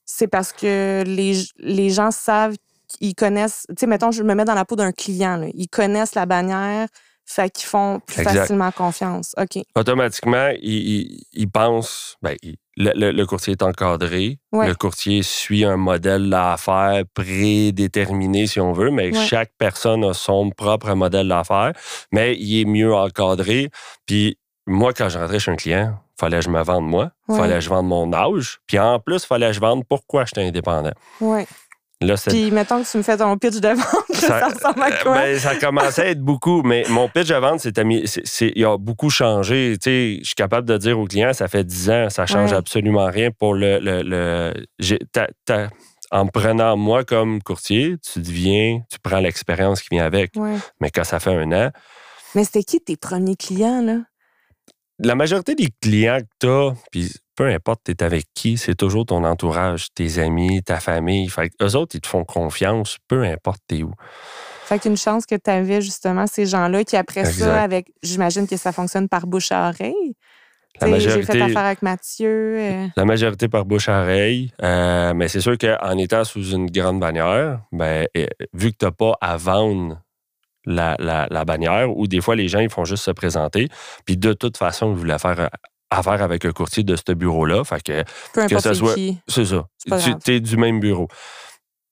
[0.05, 2.57] c'est parce que les, les gens savent
[3.01, 6.15] ils connaissent, tu sais, mettons, je me mets dans la peau d'un client, ils connaissent
[6.15, 6.89] la bannière,
[7.27, 9.35] fait qu'ils font plus facilement confiance.
[9.39, 9.63] OK.
[9.75, 12.37] Automatiquement, ils, pensent, ben,
[12.77, 19.13] le, courtier est encadré, le courtier suit un modèle d'affaires prédéterminé, si on veut, mais
[19.13, 21.73] chaque personne a son propre modèle d'affaires,
[22.13, 23.71] mais il est mieux encadré.
[24.07, 27.55] Puis moi, quand je rentrais chez un client, fallait que je me vende moi, fallait
[27.55, 30.93] que je vende mon âge, puis en plus, fallait que je vende pourquoi j'étais indépendant.
[31.21, 31.47] Ouais.
[32.31, 35.15] Puis, mettons que tu me fais ton pitch de vente, ça, ressemble à quoi?
[35.15, 39.11] Ben, ça commençait à être beaucoup, mais mon pitch de vente, c'est, il a beaucoup
[39.11, 39.77] changé.
[39.85, 43.31] je suis capable de dire aux clients, ça fait 10 ans, ça change absolument rien
[43.31, 43.79] pour le.
[43.81, 44.53] le,
[46.11, 50.33] en me prenant moi comme courtier, tu deviens, tu prends l'expérience qui vient avec.
[50.81, 51.71] Mais quand ça fait un an,
[52.35, 53.99] Mais c'était qui tes premiers clients, là?
[55.01, 58.77] La majorité des clients que tu as, puis peu importe tu es avec qui, c'est
[58.77, 61.29] toujours ton entourage, tes amis, ta famille.
[61.29, 63.93] Fait eux autres, ils te font confiance, peu importe t'es où.
[64.67, 68.57] Fait qu'une chance que tu avais justement ces gens-là qui, après ça, avec, j'imagine que
[68.57, 70.15] ça fonctionne par bouche à oreille.
[70.81, 72.57] J'ai fait affaire avec Mathieu.
[72.59, 72.87] Euh.
[72.97, 74.53] La majorité par bouche à oreille.
[74.63, 78.07] Euh, mais c'est sûr qu'en étant sous une grande bannière, ben,
[78.53, 80.01] vu que tu n'as pas à vendre
[80.67, 83.69] la, la, bannière, ou des fois les gens ils font juste se présenter,
[84.05, 85.51] puis de toute façon, ils voulaient faire
[85.91, 87.65] affaire avec un courtier de ce bureau-là.
[87.65, 88.95] Fait que, Peu que ce soit.
[89.29, 89.67] C'est ça.
[90.25, 91.09] Tu es du même bureau.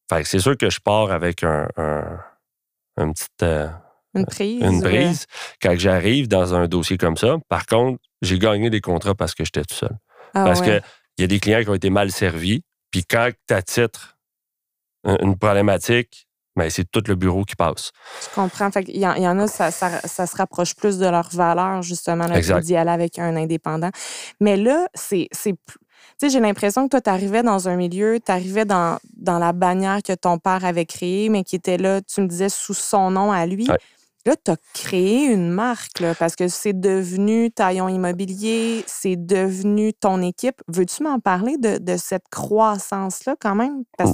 [0.08, 3.26] Fait que c'est sûr que je pars avec un, un, petit.
[3.42, 3.68] Euh,
[4.14, 4.62] une prise.
[4.62, 5.26] Une prise.
[5.60, 9.44] Quand j'arrive dans un dossier comme ça, par contre, j'ai gagné des contrats parce que
[9.44, 9.96] j'étais tout seul.
[10.34, 10.82] Ah parce qu'il
[11.18, 12.62] y a des clients qui ont été mal servis.
[12.90, 14.18] Puis quand tu as titre
[15.04, 17.92] une problématique, mais ben, c'est tout le bureau qui passe.
[18.22, 18.68] Je comprends.
[18.86, 23.18] il, y en, a, ça, se rapproche plus de leur valeur, justement, d'y aller avec
[23.18, 23.90] un indépendant.
[24.40, 25.28] Mais là, c'est.
[25.32, 29.38] Tu sais, j'ai l'impression que toi, tu arrivais dans un milieu, tu arrivais dans, dans
[29.38, 32.74] la bannière que ton père avait créée, mais qui était là, tu me disais, sous
[32.74, 33.66] son nom à lui.
[34.24, 39.94] Là, tu as créé une marque, là, parce que c'est devenu Taillon Immobilier, c'est devenu
[39.94, 40.62] ton équipe.
[40.68, 43.82] Veux-tu m'en parler de, de cette croissance-là quand même?
[43.98, 44.12] Parce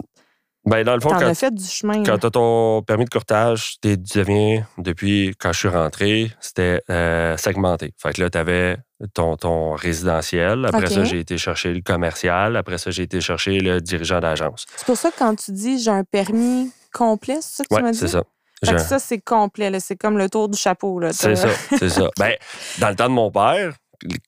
[0.68, 2.02] ben, dans le fond, quand, fait du chemin.
[2.02, 6.82] Quand tu as ton permis de courtage, tu deviens, depuis quand je suis rentré, c'était
[6.90, 7.92] euh, segmenté.
[7.96, 8.76] Fait que là, tu avais
[9.14, 10.66] ton, ton résidentiel.
[10.66, 12.56] Après ça, j'ai été chercher le commercial.
[12.56, 14.66] Après ça, j'ai été chercher le dirigeant d'agence.
[14.76, 17.82] C'est pour ça que quand tu dis j'ai un permis complet, c'est ça que tu
[17.82, 17.98] m'as dit?
[17.98, 18.22] c'est ça.
[18.64, 19.78] Fait que ça, c'est complet.
[19.78, 21.00] C'est comme le tour du chapeau.
[21.12, 22.10] C'est ça, c'est ça.
[22.18, 22.34] Ben,
[22.78, 23.74] dans le temps de mon père,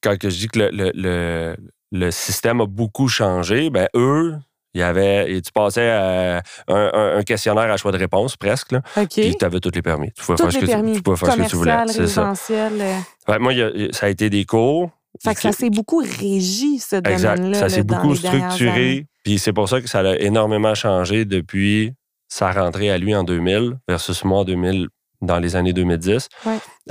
[0.02, 1.56] quand je dis que le, le,
[1.90, 4.36] le système a beaucoup changé, ben eux,
[4.74, 8.72] il y avait, tu passais à un, questionnaire à choix de réponse presque.
[8.72, 10.12] Là, Puis tu avais tous les permis.
[10.12, 11.76] Tu pouvais faire, ce que, tu, pouvais faire ce que tu voulais.
[11.88, 12.32] C'est ça.
[12.50, 13.38] Euh.
[13.38, 13.52] moi,
[13.92, 14.90] ça a été des cours.
[15.22, 17.58] Fait que ça s'est beaucoup régi, ce domaine-là.
[17.58, 19.06] Ça s'est beaucoup structuré.
[19.24, 21.92] Puis c'est pour ça que ça a énormément changé depuis
[22.28, 24.88] sa rentrée à lui en 2000 versus moi en 2000
[25.20, 26.28] dans les années 2010.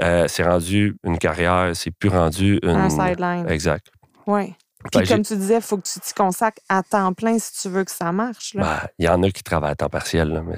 [0.02, 2.70] Euh, c'est rendu une carrière, c'est plus rendu une.
[2.70, 3.50] Un sideline.
[3.50, 3.88] Exact.
[4.28, 4.54] Oui.
[4.92, 7.70] Puis comme tu disais, il faut que tu t'y consacres à temps plein si tu
[7.70, 8.54] veux que ça marche.
[8.54, 10.58] Il ben, y en a qui travaillent à temps partiel, mais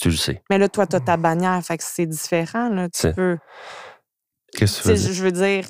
[0.00, 0.42] tu le sais.
[0.48, 2.68] Mais là, toi, tu as ta bannière, fait que c'est différent.
[2.68, 2.88] Là.
[2.88, 3.38] Tu peux.
[4.56, 5.66] Qu'est-ce que tu veux Je veux dire,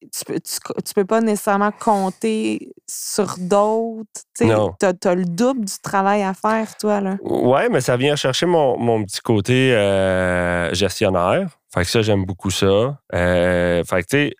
[0.00, 4.08] tu peux, tu, peux pas nécessairement compter sur d'autres.
[4.38, 7.00] Tu as, le double du travail à faire, toi.
[7.00, 7.16] Là.
[7.22, 11.48] Ouais, mais ça vient chercher mon, mon petit côté euh, gestionnaire.
[11.72, 12.98] Fait que ça, j'aime beaucoup ça.
[13.14, 14.34] Euh, fait que, tu sais,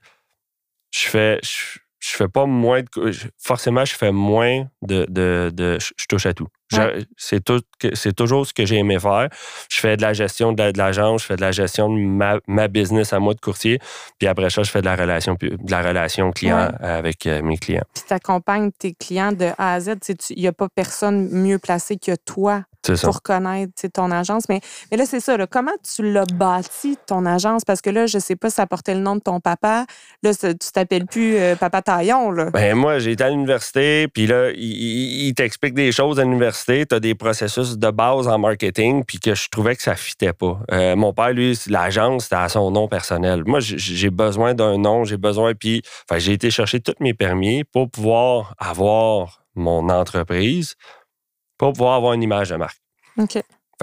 [0.92, 3.12] je fais je fais pas moins de.
[3.38, 5.06] Forcément, je fais moins de.
[5.08, 6.48] de, de je touche à tout.
[7.16, 7.60] C'est tout,
[7.94, 9.28] c'est toujours ce que j'ai aimé faire.
[9.68, 12.68] Je fais de la gestion de, l'agence, je fais de la gestion de ma, ma,
[12.68, 13.80] business à moi de courtier.
[14.18, 17.58] Puis après ça, je fais de la relation, de la relation client avec euh, mes
[17.58, 17.84] clients.
[17.94, 19.96] Puis tu accompagnes tes clients de A à Z.
[20.30, 22.62] Il n'y a pas personne mieux placé que toi
[23.02, 24.48] pour connaître ton agence.
[24.48, 25.36] Mais, mais là, c'est ça.
[25.46, 27.64] comment tu l'as bâti, ton agence?
[27.64, 29.86] Parce que là, je sais pas si ça portait le nom de ton papa.
[30.22, 32.30] Là, tu t'appelles plus euh, Papa Taillon.
[32.30, 32.50] Là.
[32.50, 36.50] Ben, moi, j'ai été à l'université, puis là, il, il t'explique des choses à l'université
[36.86, 40.32] tu as des processus de base en marketing, puis que je trouvais que ça fitait
[40.32, 40.58] pas.
[40.72, 43.42] Euh, mon père, lui, l'agence, c'était à son nom personnel.
[43.46, 45.82] Moi, j'ai besoin d'un nom, j'ai besoin, puis
[46.16, 50.76] j'ai été chercher tous mes permis pour pouvoir avoir mon entreprise,
[51.60, 52.78] pour pouvoir avoir une image de marque.
[53.18, 53.38] OK.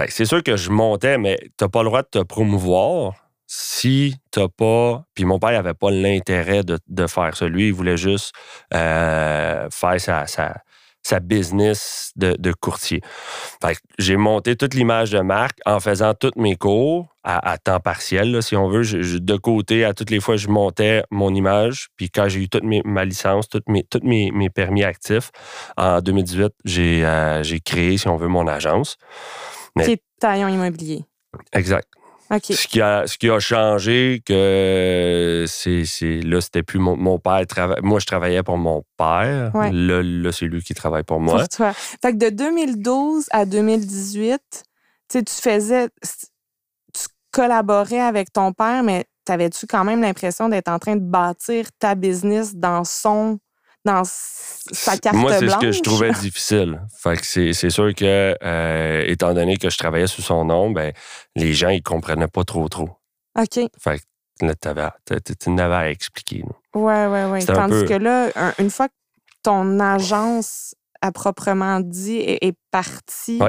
[0.09, 3.13] c'est sûr que je montais, mais tu n'as pas le droit de te promouvoir
[3.45, 5.05] si tu n'as pas.
[5.13, 7.47] Puis mon père n'avait pas l'intérêt de, faire ça.
[7.47, 8.33] Lui, il voulait juste
[8.73, 10.55] euh, faire sa, sa
[11.21, 13.01] business de, courtier.
[13.97, 18.55] j'ai monté toute l'image de marque en faisant tous mes cours à, temps partiel, si
[18.55, 18.83] on veut.
[18.83, 21.89] de côté, à toutes les fois, je montais mon image.
[21.97, 25.31] Puis quand j'ai eu toute ma licence, tous mes, toutes mes, permis actifs,
[25.75, 28.95] en 2018, euh, j'ai, créé, si on veut, mon agence.
[29.75, 31.03] Mais, taillon immobilier.
[31.51, 31.87] Exact.
[32.29, 35.83] Ce, qui a, ce qui a changé, que c'est,
[36.23, 37.45] là, c'était plus mon, père.
[37.81, 39.51] moi, je travaillais pour mon père.
[39.53, 41.39] Là, c'est lui qui travaille pour moi.
[41.39, 41.73] Pour toi.
[41.73, 44.39] Fait que de 2012 à 2018,
[45.09, 45.89] tu faisais.
[46.93, 51.67] Tu collaborais avec ton père, mais t'avais-tu quand même l'impression d'être en train de bâtir
[51.79, 53.39] ta business dans son
[53.87, 56.81] dans sa carte Moi, c'est ce que je trouvais difficile.
[56.95, 60.93] Fait que c'est sûr que, euh, étant donné que je travaillais sous son nom, ben,
[61.35, 62.89] les gens, ils comprenaient pas trop, trop.
[63.39, 63.59] OK.
[63.79, 64.43] Fait que
[65.33, 66.43] tu n'avais à expliquer.
[66.75, 67.45] Oui, oui, oui.
[67.45, 68.93] Tandis que là, une fois que
[69.43, 73.39] ton agence, à proprement dit, est, partie,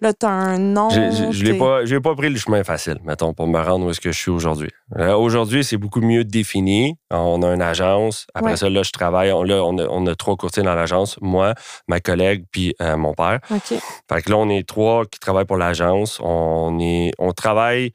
[0.00, 0.88] Là, tu as un nom.
[0.88, 4.12] Je n'ai pas, pas pris le chemin facile, mettons, pour me rendre où est-ce que
[4.12, 4.70] je suis aujourd'hui.
[4.98, 6.96] Euh, aujourd'hui, c'est beaucoup mieux défini.
[7.10, 8.26] On a une agence.
[8.34, 9.30] Après ça, là, je travaille.
[9.32, 11.18] On, là, on, a, trois courtiers dans l'agence.
[11.20, 11.54] Moi,
[11.86, 13.40] ma collègue, puis euh, mon père.
[13.50, 13.78] OK.
[14.08, 16.18] Fait que là, on est trois qui travaillent pour l'agence.
[16.22, 17.92] On, est, on travaille...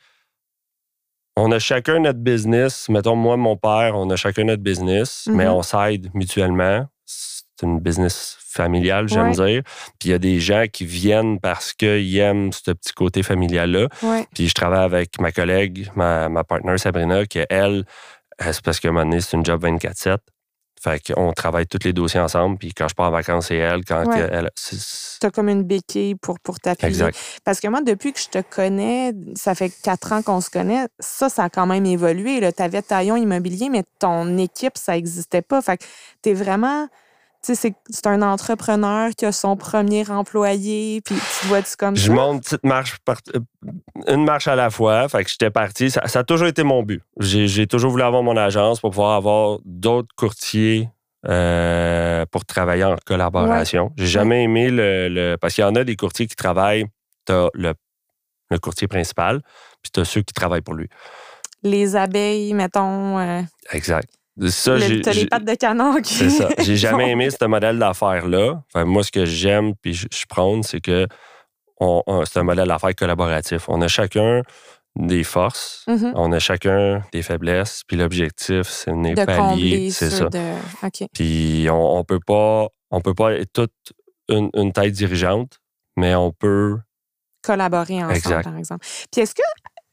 [1.38, 2.88] On a chacun notre business.
[2.88, 5.52] Mettons, moi, mon père, on a chacun notre business, mais mhm.
[5.52, 6.86] on s'aide mutuellement.
[7.06, 9.62] C'est une business familiale, j'aime dire.
[10.00, 13.88] Puis il y a des gens qui viennent parce qu'ils aiment ce petit côté familial-là.
[14.34, 17.86] Puis je travaille avec ma collègue, ma, ma partenaire Sabrina, qui, elle,
[18.41, 20.18] euh, c'est parce qu'à un moment donné, c'est une job 24-7.
[20.82, 22.58] Fait qu'on travaille tous les dossiers ensemble.
[22.58, 23.84] Puis quand je pars en vacances, c'est elle.
[23.86, 24.52] Quand elle.
[25.20, 26.89] T'as comme une béquille pour, pour t'appuyer.
[26.89, 27.18] Exact.
[27.44, 30.86] Parce que moi, depuis que je te connais, ça fait quatre ans qu'on se connaît,
[31.00, 32.39] ça, ça a quand même évolué.
[32.56, 35.62] Tu avais Taillon Immobilier, mais ton équipe, ça n'existait pas.
[35.62, 35.86] Fait que
[36.22, 36.88] t'es vraiment
[37.53, 42.08] c'est un entrepreneur qui a son premier employé, puis tu vois-tu comme je ça?
[42.08, 42.97] Je monte une petite marche,
[43.36, 43.39] euh,
[44.08, 45.08] une marche à la fois.
[45.10, 45.91] Fait que j'étais parti.
[45.91, 47.03] Ça, a toujours été mon but.
[47.19, 50.89] J'ai toujours voulu avoir mon agence pour pouvoir avoir d'autres courtiers
[51.27, 53.91] euh, pour travailler en collaboration.
[53.97, 56.86] J'ai jamais aimé le, Parce qu'il y en a des courtiers qui travaillent,
[57.25, 57.73] tu as le,
[58.62, 59.41] courtier principal,
[59.81, 60.88] puis tu as ceux qui travaillent pour lui.
[61.63, 63.19] Les abeilles, mettons.
[63.19, 64.10] Euh, exact.
[64.48, 65.95] Ça, T'as les pattes de canon.
[66.04, 66.50] C'est ça.
[66.60, 68.62] J'ai jamais aimé ce modèle d'affaires-là.
[68.86, 71.08] moi, ce que j'aime puis je, prône, c'est que
[71.80, 73.69] c'est un modèle d'affaires collaboratif.
[73.69, 74.41] On a chacun
[74.98, 76.13] des forces, mm-hmm.
[76.15, 80.30] on a chacun des faiblesses, puis l'objectif, c'est de pallier, c'est ça.
[81.13, 83.74] Puis on, on, peut pas, on peut pas être toute
[84.30, 85.60] une, une tête dirigeante,
[85.98, 86.78] mais on peut
[87.41, 88.86] collaborer ensemble, par exemple.
[89.12, 89.43] Puis est-ce que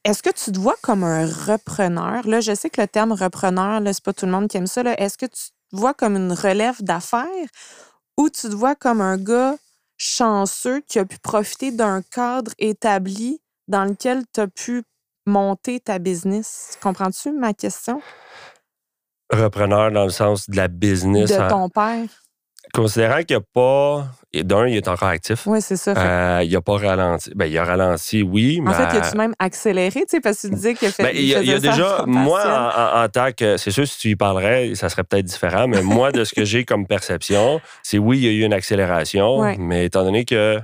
[0.04, 2.26] est-ce que tu te vois comme un repreneur?
[2.26, 4.82] Là, je sais que le terme repreneur, c'est pas tout le monde qui aime ça.
[4.98, 7.48] Est-ce que tu te vois comme une relève d'affaires
[8.16, 9.56] ou tu te vois comme un gars
[9.96, 14.82] chanceux qui a pu profiter d'un cadre établi dans lequel tu as pu
[15.26, 16.76] monter ta business?
[16.82, 18.02] Comprends-tu ma question?
[19.32, 21.30] Repreneur dans le sens de la business.
[21.30, 22.21] De ton père.
[22.74, 24.06] Considérant qu'il n'y a pas.
[24.32, 25.46] D'un, il est encore actif.
[25.46, 25.92] Oui, c'est ça.
[25.94, 27.30] Euh, il n'a pas ralenti.
[27.34, 28.62] Ben, il a ralenti, oui.
[28.62, 28.70] Mais...
[28.70, 31.02] En fait, il a-tu même accéléré, tu sais, parce que tu disais qu'il a fait.
[31.02, 33.58] Ben, il, y a, déjà, moi, en, tant que.
[33.58, 36.46] C'est sûr, si tu y parlerais, ça serait peut-être différent, mais moi, de ce que
[36.46, 40.58] j'ai comme perception, c'est oui, il y a eu une accélération, mais étant donné que.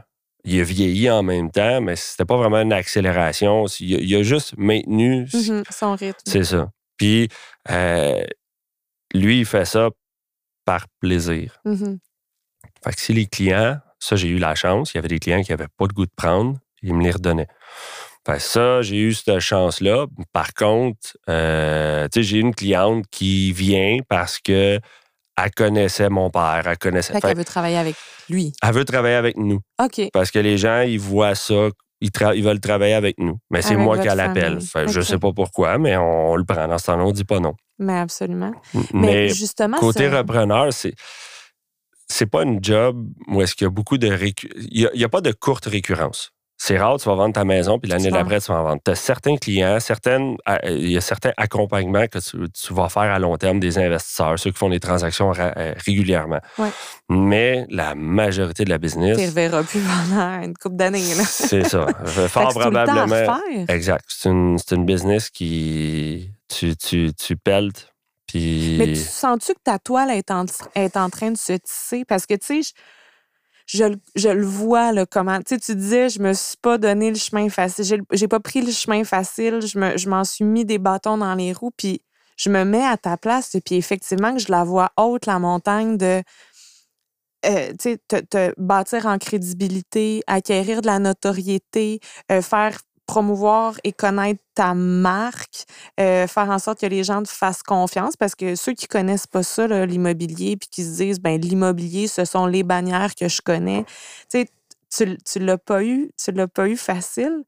[0.45, 3.67] Il a vieilli en même temps, mais c'était pas vraiment une accélération.
[3.81, 6.21] Il a, juste maintenu mm-hmm, son rythme.
[6.25, 6.71] C'est ça.
[6.97, 7.29] Puis,
[7.71, 8.23] euh,
[9.13, 9.91] lui, il fait ça
[10.69, 11.59] par plaisir.
[11.65, 11.97] Mm-hmm.
[12.85, 15.43] Fait que si les clients, ça, j'ai eu la chance, il y avait des clients
[15.43, 17.49] qui n'avaient pas de goût de prendre, ils me les redonnaient.
[18.27, 20.05] Fait ça, j'ai eu cette chance-là.
[20.35, 24.79] Par contre, euh, j'ai une cliente qui vient parce que
[25.43, 27.15] elle connaissait mon père, elle connaissait.
[27.15, 27.97] Fait, qu'elle veut travailler avec
[28.29, 28.53] lui.
[28.63, 29.61] Elle veut travailler avec nous.
[29.83, 30.03] OK.
[30.13, 31.69] Parce que les gens, ils voient ça,
[32.03, 33.39] ils, ils veulent travailler avec nous.
[33.49, 34.59] Mais c'est moi qui l'appelle.
[34.87, 36.69] Je sais pas pourquoi, mais on, le prend.
[36.69, 37.55] Dans ce temps-là, on dit pas non.
[37.79, 38.53] Mais absolument.
[38.93, 39.79] Mais, justement.
[39.79, 40.95] Côté repreneur, c'est.
[42.11, 44.09] C'est pas une job où est-ce qu'il y a beaucoup de.
[44.71, 46.33] Il n'y a, pas de courte récurrence.
[46.61, 48.81] C'est rare, tu vas vendre ta maison, puis l'année d'après, tu vas en vendre.
[48.85, 53.21] Tu as certains clients, certaines, il y a certains accompagnements que tu, vas faire à
[53.21, 56.41] long terme des investisseurs, ceux qui font des transactions euh, régulièrement.
[57.09, 59.17] Mais la majorité de la business.
[59.19, 60.99] Tu ne reverras plus pendant une couple d'années.
[60.99, 61.87] C'est ça.
[62.29, 63.39] Fort probablement.
[63.69, 64.05] Exact.
[64.09, 66.33] C'est une, une, business qui.
[66.49, 67.93] Tu, tu, tu peltes
[68.35, 72.05] mais tu sens-tu que ta toile est en, est en train de se tisser?
[72.05, 72.73] Parce que, tu sais,
[73.67, 73.85] je,
[74.17, 75.39] je, le vois, là, comment.
[75.39, 78.03] Tu sais, tu disais, je me suis pas donné le chemin facile.
[78.13, 79.61] J'ai pas pris le chemin facile.
[79.63, 81.73] Je m'en suis mis des bâtons dans les roues.
[81.77, 82.03] Puis
[82.37, 83.55] je me mets à ta place.
[83.55, 86.23] Et puis effectivement, que je la vois haute, la montagne de.
[87.47, 92.01] Euh, te, bâtir en crédibilité, acquérir de la notoriété,
[92.33, 95.65] euh, faire promouvoir et connaître ta marque,
[95.99, 99.27] euh, faire en sorte que les gens te fassent confiance parce que ceux qui connaissent
[99.27, 103.41] pas ça, l'immobilier, puis qui se disent, ben l'immobilier, ce sont les bannières que je
[103.41, 103.85] connais,
[104.31, 104.45] tu
[104.91, 107.45] sais, tu l'as pas eu, tu l'as pas eu facile.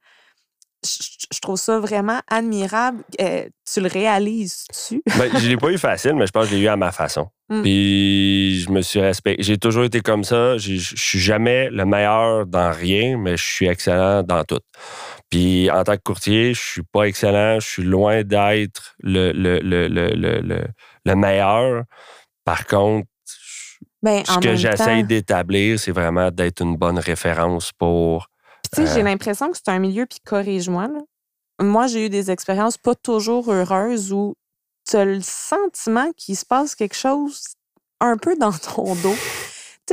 [0.83, 3.05] Je, trouve ça vraiment admirable.
[3.21, 5.03] Euh, tu le réalises-tu?
[5.19, 6.91] ben, je l'ai pas eu facile, mais je pense que je l'ai eu à ma
[6.91, 7.29] façon.
[7.51, 7.63] Mm.
[7.63, 9.43] Puis je me suis respecté.
[9.43, 10.57] J'ai toujours été comme ça.
[10.57, 14.61] Je suis jamais le meilleur dans rien, mais je suis excellent dans tout.
[15.31, 19.61] Puis en tant que courtier, je suis pas excellent, je suis loin d'être le, le,
[19.61, 19.89] le,
[21.05, 21.85] le, meilleur.
[22.45, 23.07] Par contre,
[24.03, 28.27] ben, ce que j'essaye d'établir, c'est vraiment d'être une bonne référence pour.
[28.75, 30.89] tu sais, j'ai euh, l'impression que c'est un milieu, puis corrige-moi.
[31.61, 34.35] Moi, j'ai eu des expériences pas toujours heureuses où
[34.89, 37.43] tu as le sentiment qu'il se passe quelque chose
[38.01, 39.17] un peu dans ton dos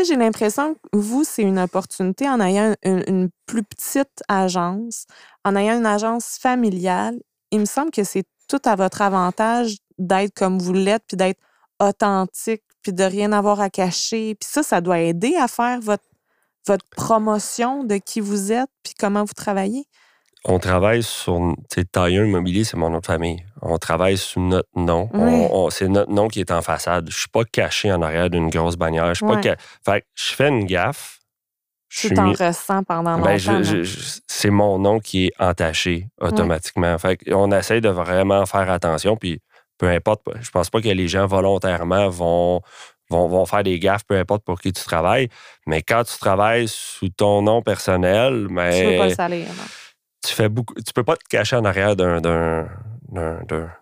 [0.03, 5.05] J'ai l'impression que vous, c'est une opportunité en ayant une, plus petite agence,
[5.43, 7.17] en ayant une agence familiale.
[7.51, 11.39] Il me semble que c'est tout à votre avantage d'être comme vous l'êtes, puis d'être
[11.79, 14.35] authentique, puis de rien avoir à cacher.
[14.35, 16.05] Puis ça, ça doit aider à faire votre,
[16.65, 19.87] votre promotion de qui vous êtes, puis comment vous travaillez
[20.45, 21.55] on travaille sur.
[21.69, 23.43] Tu sais, Immobilier, c'est mon nom de famille.
[23.61, 25.09] On travaille sous notre nom.
[25.69, 27.09] c'est notre nom qui est en façade.
[27.09, 29.07] Je suis pas caché en arrière d'une grosse bannière.
[29.13, 29.41] Je suis pas.
[29.85, 31.19] Fait je fais une gaffe.
[31.89, 33.81] Tu t'en ressens pendant ben, longtemps.
[34.27, 36.97] c'est mon nom qui est entaché automatiquement.
[36.97, 39.15] Fait on essaie de vraiment faire attention.
[39.15, 39.39] Puis
[39.77, 42.61] peu importe, je pense pas que les gens volontairement vont
[43.09, 45.29] vont, vont, faire des gaffes, peu importe pour qui tu travailles.
[45.65, 48.81] Mais quand tu travailles sous ton nom personnel, mais.
[48.81, 49.47] Tu veux pas le salir,
[50.23, 50.73] tu fais beaucoup.
[50.75, 52.67] Tu peux pas te cacher en arrière d'un, d'un,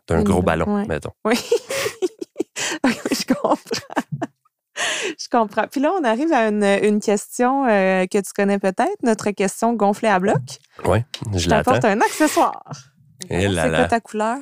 [0.08, 1.13] d'un, gros ballon, mettons.
[1.24, 1.36] Oui.
[2.86, 3.60] je comprends.
[4.76, 5.67] je comprends.
[5.67, 9.74] Puis là, on arrive à une, une question euh, que tu connais peut-être, notre question
[9.74, 10.41] gonflée à bloc.
[10.86, 11.00] Oui,
[11.34, 11.71] je, l'attends.
[11.71, 12.74] t'apporte un accessoire.
[13.30, 14.39] Et là, c'est quoi ta couleur?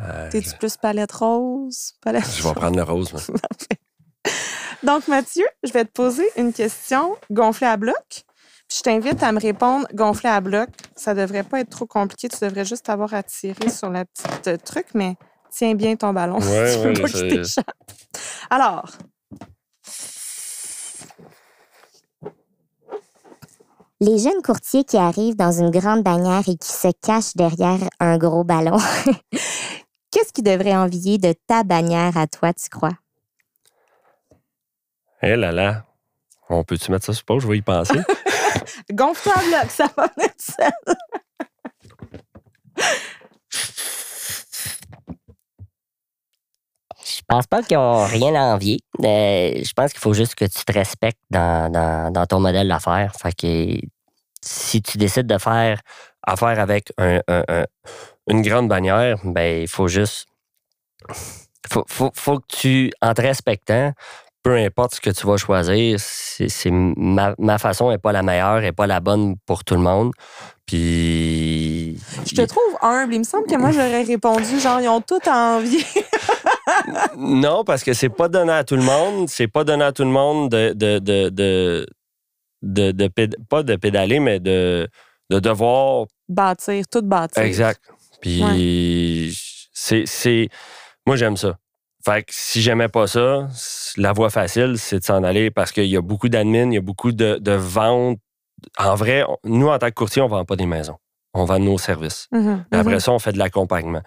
[0.00, 1.94] Euh, T'es-tu plus palette rose?
[2.02, 3.12] Palette je vais prendre le rose.
[4.82, 8.25] Donc, Mathieu, je vais te poser une question gonflée à bloc
[8.72, 10.68] je t'invite à me répondre gonflé à bloc.
[10.96, 12.28] Ça devrait pas être trop compliqué.
[12.28, 15.14] Tu devrais juste avoir à tirer sur la petite euh, truc, mais
[15.50, 16.38] tiens bien ton ballon.
[16.40, 17.66] Ouais, tu veux pas qu'il t'échappe.
[18.50, 18.90] Alors.
[23.98, 28.18] Les jeunes courtiers qui arrivent dans une grande bannière et qui se cachent derrière un
[28.18, 28.76] gros ballon.
[30.10, 32.92] Qu'est-ce qu'ils devraient envier de ta bannière à toi, tu crois?
[35.22, 35.85] Eh là là,
[36.48, 37.42] on peut-tu mettre ça sur pause?
[37.42, 38.00] Je vais y penser.
[38.92, 40.72] Gonfle-toi bloc, ça va venir seul.
[47.04, 48.78] Je pense pas qu'ils ont rien à envier.
[49.00, 53.12] Euh, je pense qu'il faut juste que tu te respectes dans, ton modèle d'affaires.
[53.20, 53.80] Fait que
[54.40, 55.80] si tu décides de faire
[56.22, 56.92] affaire avec
[58.28, 60.26] une grande bannière, ben il faut juste.
[61.68, 63.92] Faut, faut, que tu, en te respectant,
[64.46, 68.70] peu importe ce que tu vas choisir, c'est ma, façon n'est pas la meilleure, n'est
[68.70, 70.12] pas la bonne pour tout le monde.
[70.64, 71.98] Puis.
[72.24, 73.14] Je te trouve humble.
[73.14, 75.84] Il me semble que moi, j'aurais répondu genre, ils ont tout envie.
[77.16, 79.28] non, parce que c'est pas donné à tout le monde.
[79.28, 80.72] C'est pas donné à tout le monde de.
[80.74, 81.84] de, de,
[82.62, 83.08] de,
[83.50, 84.88] pas de pédaler, mais de,
[85.28, 86.06] de devoir.
[86.28, 87.42] Bâtir, tout bâtir.
[87.42, 87.80] Exact.
[88.20, 89.36] Puis.
[89.72, 90.48] C'est.
[91.04, 91.56] Moi, j'aime ça.
[92.06, 93.48] Fait que si j'aimais pas ça,
[93.96, 96.76] la voie facile, c'est de s'en aller parce qu'il y a beaucoup d'admin, il y
[96.76, 98.20] a beaucoup de, de ventes.
[98.78, 100.98] En vrai, nous, en tant que courtier, on ne vend pas des maisons.
[101.34, 102.28] On vend nos services.
[102.32, 103.00] Mm-hmm, après mm-hmm.
[103.00, 104.02] ça, on fait de l'accompagnement.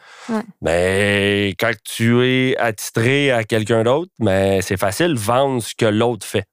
[0.61, 5.85] Mais quand tu es attitré à quelqu'un d'autre, mais c'est facile de vendre ce que
[5.85, 6.45] l'autre fait.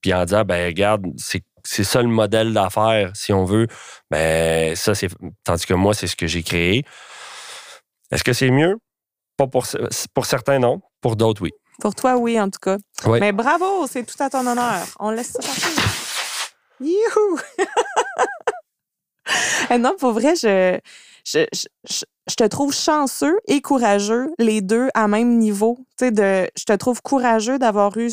[0.00, 3.66] Puis en disant, ben regarde, c'est ça le modèle d'affaires, si on veut.
[4.10, 5.08] Mais ça, c'est.
[5.44, 6.86] Tandis que moi, c'est ce que j'ai créé.
[8.10, 8.78] Est-ce que c'est mieux?
[9.48, 9.66] Pour,
[10.14, 10.80] pour certains, non.
[11.00, 11.50] Pour d'autres, oui.
[11.80, 12.76] Pour toi, oui, en tout cas.
[13.06, 14.84] Mais bravo, c'est tout à ton honneur.
[14.98, 15.70] On laisse ça partir.
[16.80, 17.38] Youhou!
[19.70, 20.78] Eh non, pour vrai, je,
[21.24, 25.78] je, je, te trouve chanceux et courageux, les deux à même niveau.
[26.00, 28.10] de, je te trouve courageux d'avoir eu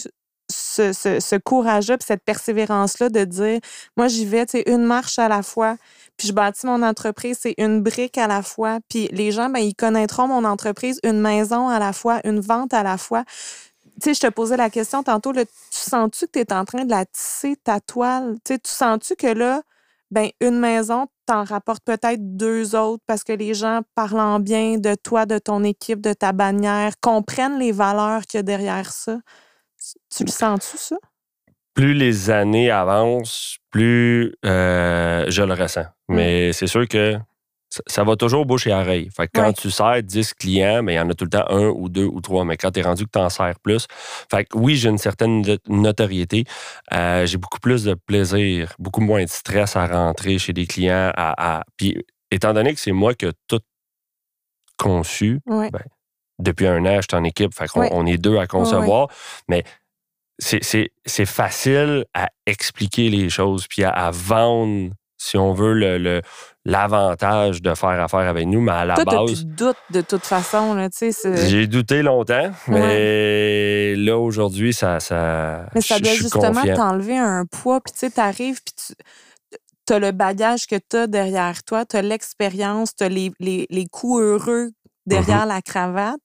[0.93, 3.59] ce, courage-là, cette persévérance-là de dire,
[3.95, 5.77] moi, j'y vais, une marche à la fois
[6.17, 8.79] puis je bâtis mon entreprise, c'est une brique à la fois.
[8.89, 12.73] Puis les gens, ben, ils connaîtront mon entreprise une maison à la fois, une vente
[12.73, 13.23] à la fois.
[14.01, 16.85] Tu sais, je te posais la question tantôt, tu sens-tu que tu es en train
[16.85, 18.37] de la tisser, ta toile?
[18.43, 19.61] Tu tu sens-tu que là,
[20.11, 24.95] ben, une maison, t'en rapportes peut-être deux autres parce que les gens parlant bien de
[24.95, 29.17] toi, de ton équipe, de ta bannière, comprennent les valeurs qu'il y a derrière ça?
[30.15, 30.97] Tu le sens-tu, ça?
[31.77, 35.85] plus les années avancent, plus euh, je le ressens.
[36.09, 36.15] Mm.
[36.15, 37.17] Mais c'est sûr que
[37.85, 39.09] ça, va toujours bouche et oreille.
[39.15, 41.67] Fait quand tu sers 10 clients, mais il y en a tout le temps un
[41.67, 42.45] ou deux ou trois.
[42.45, 43.85] Mais quand tu es rendu que tu en sers plus,
[44.31, 46.45] fait que oui, j'ai une certaine notoriété.
[46.93, 51.11] Euh, j'ai beaucoup plus de plaisir, beaucoup moins de stress à rentrer chez des clients.
[51.15, 53.61] À, Puis, étant donné que c'est moi qui ai tout
[54.77, 55.69] conçu, ben,
[56.39, 57.53] depuis un an, je suis en équipe.
[57.53, 59.07] Fait qu'on on est deux à concevoir.
[59.47, 59.63] Mais
[60.39, 66.21] c'est facile à expliquer les choses puis à, vendre, si on veut, le,
[66.63, 69.39] l'avantage de faire affaire avec nous, mais à la base.
[69.39, 70.89] Tu doutes de toute façon.
[71.23, 75.65] J'ai douté longtemps, mais là, aujourd'hui, ça, ça.
[75.73, 78.95] Mais ça doit justement t'enlever un poids, puis tu sais, t'arrives, puis
[79.87, 83.31] tu as le bagage que tu as derrière toi, tu as l'expérience, tu as les,
[83.39, 84.71] les, coups heureux
[85.07, 85.47] derrière mm-hmm.
[85.47, 86.21] la cravate.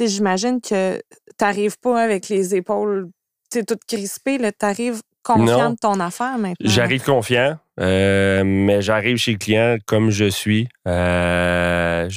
[0.00, 1.02] J'imagine que tu
[1.40, 3.10] n'arrives pas avec les épaules
[3.54, 6.68] tu es toute crispée, tu arrives confiant de ton affaire maintenant.
[6.68, 10.68] J'arrive confiant, euh, mais j'arrive chez le client comme je suis.
[10.86, 12.08] Euh,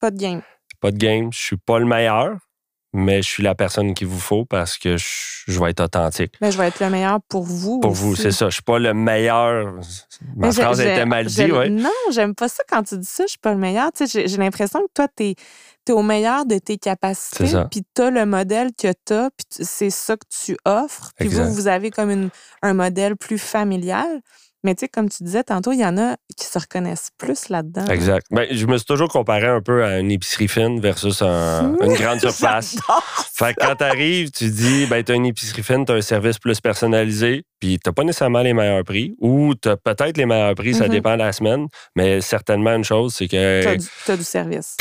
[0.00, 0.42] pas de game.
[0.80, 1.32] Pas de game.
[1.32, 2.36] Je suis pas le meilleur,
[2.92, 6.34] mais je suis la personne qu'il vous faut parce que je, vais être authentique.
[6.40, 7.80] Mais je vais être le meilleur pour vous.
[7.80, 8.48] Pour vous, c'est ça.
[8.48, 9.74] Je suis pas le meilleur.
[10.36, 11.70] Ma phrase était mal dit, oui.
[11.70, 13.90] Non, j'aime pas ça quand tu dis ça, je suis pas le meilleur.
[14.00, 15.34] j'ai l'impression que toi, tu es
[15.92, 19.90] au meilleur de tes capacités, puis tu as le modèle que tu as, puis c'est
[19.90, 21.12] ça que tu offres.
[21.18, 22.30] Puis vous, vous avez comme une,
[22.62, 24.20] un modèle plus familial.
[24.64, 27.48] Mais tu sais, comme tu disais tantôt, il y en a qui se reconnaissent plus
[27.48, 27.86] là-dedans.
[27.86, 28.26] Exact.
[28.30, 32.20] Ben, je me suis toujours comparé un peu à une épicerie fine versus une grande
[32.20, 32.76] surface.
[33.34, 35.96] fait que quand tu arrives, tu dis, ben, tu as une épicerie fine, tu as
[35.96, 40.16] un service plus personnalisé, puis tu pas nécessairement les meilleurs prix, ou tu as peut-être
[40.16, 40.90] les meilleurs prix, ça mm-hmm.
[40.90, 43.62] dépend de la semaine, mais certainement une chose, c'est que.
[43.62, 44.76] Tu as, du service.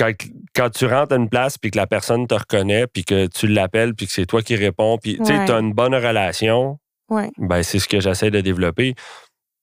[0.56, 3.48] Quand, tu rentres à une place, puis que la personne te reconnaît, puis que tu
[3.48, 7.30] l'appelles, puis que c'est toi qui réponds, puis tu as une bonne relation, ouais.
[7.38, 8.96] ben, c'est ce que j'essaie de développer.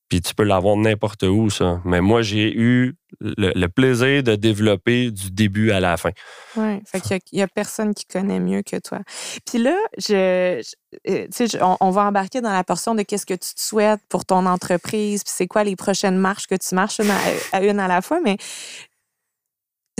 [0.08, 1.80] Puis tu peux l'avoir n'importe où, ça.
[1.84, 6.10] Mais moi, j'ai eu le, plaisir de développer du début à la fin.
[6.56, 9.00] Oui, fait qu'il n'y a, personne qui connaît mieux que toi.
[9.46, 10.62] Puis là, je,
[11.08, 14.46] euh, on, va embarquer dans la portion de qu'est-ce que tu te souhaites pour ton
[14.46, 17.10] entreprise, puis c'est quoi les prochaines marches que tu marches une
[17.52, 18.20] à, une à la fois.
[18.22, 18.36] Mais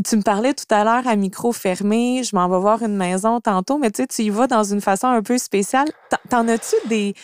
[0.05, 3.41] tu me parlais tout à l'heure à micro fermé, je m'en vais voir une maison
[3.41, 5.89] tantôt, mais tu sais, tu y vas dans une façon un peu spéciale.
[6.29, 7.15] T'en as-tu des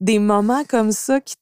[0.00, 1.36] des moments comme ça qui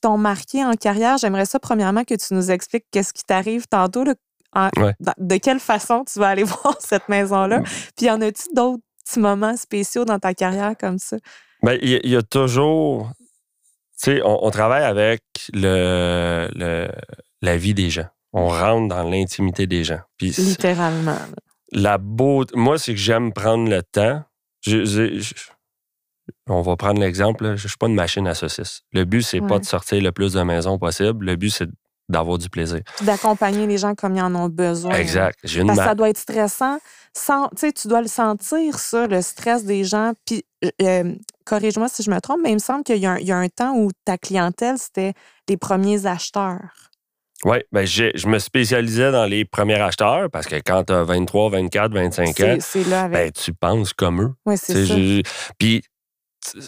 [0.00, 1.18] t'ont marqué en carrière?
[1.18, 6.18] J'aimerais ça, premièrement, que tu nous expliques qu'est-ce qui t'arrive tantôt, de quelle façon tu
[6.18, 7.62] vas aller voir cette maison-là.
[7.96, 11.16] Puis, y en a-tu d'autres petits moments spéciaux dans ta carrière comme ça?
[11.62, 13.10] Bien, il y, a toujours.
[14.02, 16.48] Tu sais, on, travaille avec le,
[17.42, 18.06] la vie des gens.
[18.32, 20.00] On rentre dans l'intimité des gens.
[20.18, 21.18] Puis Littéralement.
[21.72, 22.54] La beauté.
[22.56, 24.22] Moi, c'est que j'aime prendre le temps.
[24.60, 24.82] je,
[26.48, 28.82] on va prendre l'exemple, je ne suis pas une machine à saucisses.
[28.92, 31.26] Le but, c'est pas de sortir le plus de maisons possible.
[31.26, 31.68] Le but, c'est
[32.08, 32.80] d'avoir du plaisir.
[33.02, 34.94] D'accompagner les gens comme ils en ont besoin.
[34.94, 35.38] Exact.
[35.42, 36.78] Parce que ça doit être stressant.
[37.12, 40.12] Sans, tu dois le sentir, ça, le stress des gens.
[40.26, 41.14] Puis, euh, euh,
[41.44, 43.74] corrige-moi si je me trompe, mais il me semble qu'il y, y, a un temps
[43.74, 45.14] où ta clientèle, c'était
[45.48, 46.86] les premiers acheteurs.
[47.44, 51.50] Oui, ben je me spécialisais dans les premiers acheteurs parce que quand tu as 23,
[51.50, 52.58] 24, 25 ans,
[53.10, 54.34] ben, tu penses comme eux.
[54.46, 54.94] Oui, c'est ça.
[55.58, 55.82] Puis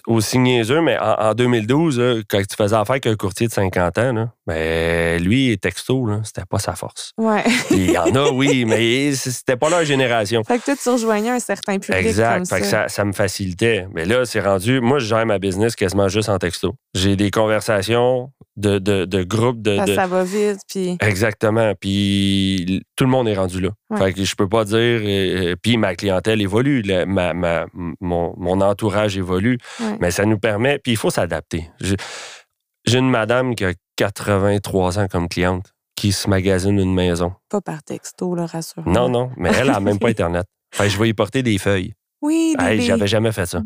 [0.06, 4.12] aussi niaiseux, mais en, 2012, quand tu faisais affaire avec un courtier de 50 ans,
[4.12, 7.12] là, ben, lui, texto, c'était pas sa force.
[7.18, 7.44] Ouais.
[7.70, 10.42] Il y en a, oui, mais c'était pas leur génération.
[10.44, 12.06] Fait que toi, tu rejoignais un certain public.
[12.06, 12.48] Exact.
[12.48, 13.86] fait Que ça, ça, me facilitait.
[13.94, 14.80] Mais là, c'est rendu.
[14.80, 16.74] Moi, je gère ma business quasiment juste en texto.
[16.94, 20.60] J'ai des conversations de, de, de groupes de, Ça va vite.
[20.68, 20.98] Puis...
[21.00, 21.74] Exactement.
[21.80, 23.70] Puis tout le monde est rendu là.
[23.96, 24.76] Fait que je peux pas dire.
[24.78, 26.82] Euh, puis ma clientèle évolue.
[27.06, 27.66] ma, ma,
[28.00, 29.58] mon, mon, entourage évolue.
[30.00, 30.78] Mais ça nous permet.
[30.78, 31.70] Puis il faut s'adapter.
[31.80, 37.32] J'ai une madame qui a 83 ans comme cliente qui se magasine une maison.
[37.48, 38.86] Pas par texto, là, rassure.
[38.86, 40.46] Non, non, mais elle a même pas Internet.
[40.72, 41.94] Fait je vais y porter des feuilles.
[42.22, 43.62] Oui, des, J'avais jamais fait ça.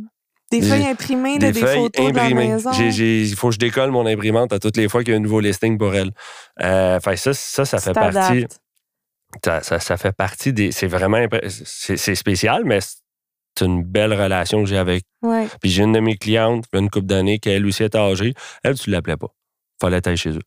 [0.61, 2.13] Des feuilles imprimées, des, photos imprimées.
[2.13, 2.71] de la maison.
[2.73, 5.23] Il faut que je décolle mon imprimante à toutes les fois qu'il y a un
[5.23, 6.11] nouveau listing pour elle.
[6.63, 8.47] Euh, ça, ça, ça fait partie.
[9.43, 10.73] Ça, ça, fait partie des.
[10.73, 11.27] C'est vraiment.
[11.49, 15.05] C'est spécial, mais c'est une belle relation que j'ai avec.
[15.23, 15.49] Ouais.
[15.61, 18.35] Puis j'ai une de mes clientes, une couple d'années, qui elle aussi était âgée.
[18.63, 19.29] Elle, tu l'appelais pas.
[19.81, 20.43] Fallait aller chez eux.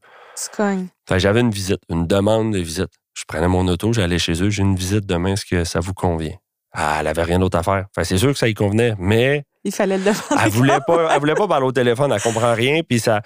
[0.53, 2.91] Tu j'avais une visite, une demande de visite.
[3.13, 4.49] Je prenais mon auto, j'allais chez eux.
[4.49, 6.35] J'ai une visite demain, est-ce que ça vous convient?
[6.75, 7.85] Ah, elle avait rien d'autre à faire.
[7.89, 10.43] Enfin, c'est sûr que ça y convenait, mais il fallait le demander.
[10.43, 13.21] Elle voulait pas, elle voulait pas parler au téléphone, elle comprend rien, puis ça,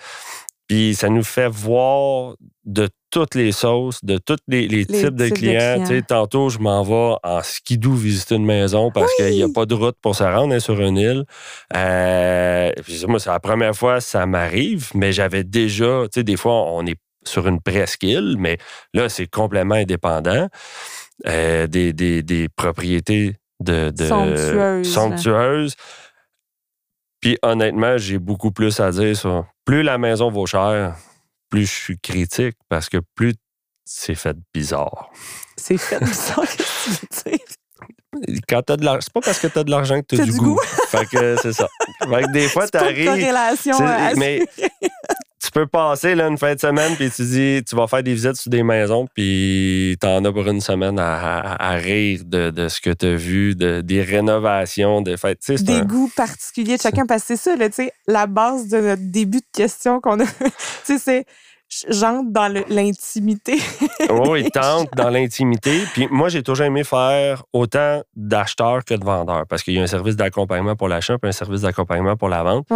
[0.68, 5.84] puis ça nous fait voir de toutes les sauces, de tous les, types, de clients.
[6.08, 9.74] tantôt, je m'en vais en skidoo visiter une maison parce qu'il n'y a pas de
[9.74, 11.26] route pour se rendre hein, sur une île.
[11.76, 12.72] Euh,
[13.08, 16.72] moi, c'est la première fois que ça m'arrive, mais j'avais déjà, tu sais, des fois,
[16.72, 18.60] on est sur une presqu'île, mais
[18.94, 20.48] là, c'est complètement indépendant.
[21.28, 25.76] Euh, des, des, propriétés de, de somptueuses.
[27.20, 30.96] Puis honnêtement, j'ai beaucoup plus à dire sur plus la maison vaut cher,
[31.50, 33.34] plus je suis critique parce que plus
[33.84, 35.10] c'est fait bizarre.
[35.58, 38.40] C'est fait bizarre, qu'est-ce que tu veux dire?
[38.48, 40.38] Quand t'as de l'argent, c'est pas parce que t'as de l'argent que t'as du, du,
[40.38, 40.60] goût.
[40.88, 41.68] fait que c'est ça.
[42.02, 43.06] Fait que des fois, t'arrives.
[43.06, 43.78] corrélation
[44.16, 44.46] mais
[45.50, 48.14] tu peux passer là, une fin de semaine, puis tu dis, tu vas faire des
[48.14, 52.92] visites sur des maisons, puis t'en as pour une semaine à, rire de, ce que
[52.92, 57.36] tu as vu, de, des rénovations, de fait, Des goûts particuliers de chacun, parce que
[57.36, 57.68] c'est ça, là,
[58.06, 60.26] la base de notre début de question qu'on a.
[60.84, 61.26] c'est
[61.90, 63.60] j'entre dans l'intimité.
[64.10, 65.84] oui, il tente dans l'intimité.
[65.94, 69.84] Puis moi, j'ai toujours aimé faire autant d'acheteurs que de vendeurs parce qu'il y a
[69.84, 72.68] un service d'accompagnement pour l'achat et un service d'accompagnement pour la vente.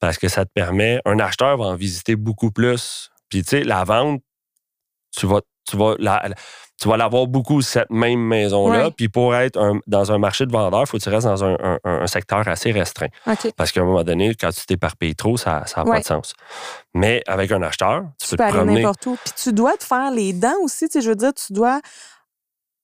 [0.00, 3.10] Parce que ça te permet, un acheteur va en visiter beaucoup plus.
[3.28, 4.20] Puis tu sais, la vente,
[5.16, 6.22] tu vas, tu vas la,
[6.80, 8.90] tu vas l'avoir beaucoup, cette même maison-là.
[8.90, 12.06] Puis pour être dans un marché de vendeurs, il faut que tu restes dans un,
[12.06, 13.08] secteur assez restreint.
[13.56, 16.34] Parce qu'à un moment donné, quand tu t'éparpilles trop, ça n'a pas de sens.
[16.94, 18.82] Mais avec un acheteur, tu, peux, te promener.
[18.82, 19.18] n'importe où.
[19.24, 20.88] Puis tu dois te faire les dents aussi.
[20.88, 21.80] Tu sais, je veux dire, tu dois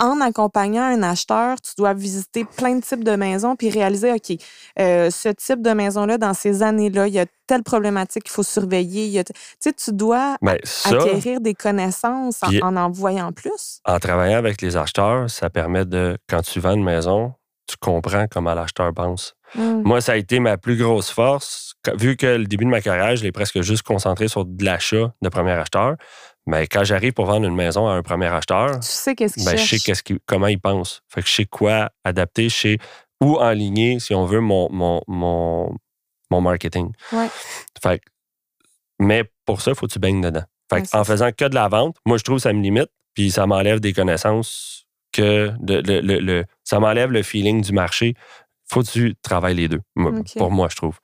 [0.00, 4.36] en accompagnant un acheteur, tu dois visiter plein de types de maisons puis réaliser, OK,
[4.78, 8.42] euh, ce type de maison-là, dans ces années-là, il y a telle problématique qu'il faut
[8.42, 9.22] surveiller.
[9.24, 13.80] tu sais, tu dois ben, acquérir des connaissances en, en, voyant plus.
[13.84, 17.34] En travaillant avec les acheteurs, ça permet de, quand tu vends une maison,
[17.66, 19.34] tu comprends comment l'acheteur pense.
[19.54, 19.82] Mmh.
[19.82, 21.74] Moi, ça a été ma plus grosse force.
[21.98, 25.12] Vu que le début de ma carrière, je l'ai presque juste concentré sur de l'achat
[25.22, 25.96] de premier acheteur.
[26.46, 29.44] Mais quand j'arrive pour vendre une maison à un premier acheteur, tu sais qu'est-ce qu'il
[29.44, 31.02] ben, je sais comment il pense.
[31.08, 32.78] Fait que je sais quoi adapter, je sais
[33.20, 35.02] où enligner, si on veut, mon, mon,
[36.30, 36.92] mon, marketing.
[37.82, 38.00] Fait
[38.98, 40.44] mais pour ça, il faut que tu baignes dedans.
[40.70, 43.30] Fait en faisant que de la vente, moi, je trouve que ça me limite, puis
[43.30, 48.14] ça m'enlève des connaissances que le, ça m'enlève le feeling du marché.
[48.68, 49.80] Faut que tu travailles les deux,
[50.36, 50.98] pour moi, je trouve.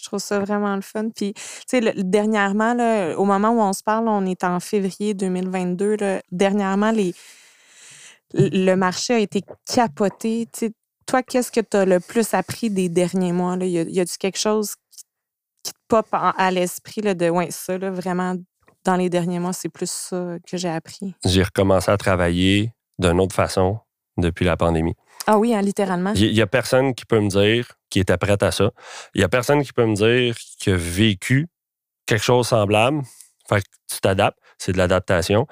[0.00, 1.08] Je trouve ça vraiment le fun.
[1.10, 5.14] Puis, tu sais, dernièrement, là, au moment où on se parle, on est en février
[5.14, 6.20] 2022.
[6.30, 7.14] dernièrement, les,
[8.34, 10.48] le marché a été capoté.
[10.52, 10.72] sais,
[11.06, 13.56] toi, qu'est-ce que tu as le plus appris des derniers mois?
[13.56, 13.66] Là?
[13.66, 14.74] Y a-t-il quelque chose
[15.62, 18.34] qui, te pop à l'esprit de, ouais, ça, là, vraiment,
[18.84, 21.14] dans les derniers mois, c'est plus ça que j'ai appris?
[21.24, 23.80] J'ai recommencé à travailler d'une autre façon
[24.20, 24.94] depuis la pandémie.
[25.26, 26.12] Ah oui, hein, littéralement.
[26.14, 28.70] Il n'y a personne qui peut me dire qui était prête à ça.
[29.14, 31.48] Il n'y a personne qui peut me dire qui a vécu
[32.06, 33.02] quelque chose semblable.
[33.48, 34.38] Fait que tu t'adaptes.
[34.58, 35.46] C'est de l'adaptation.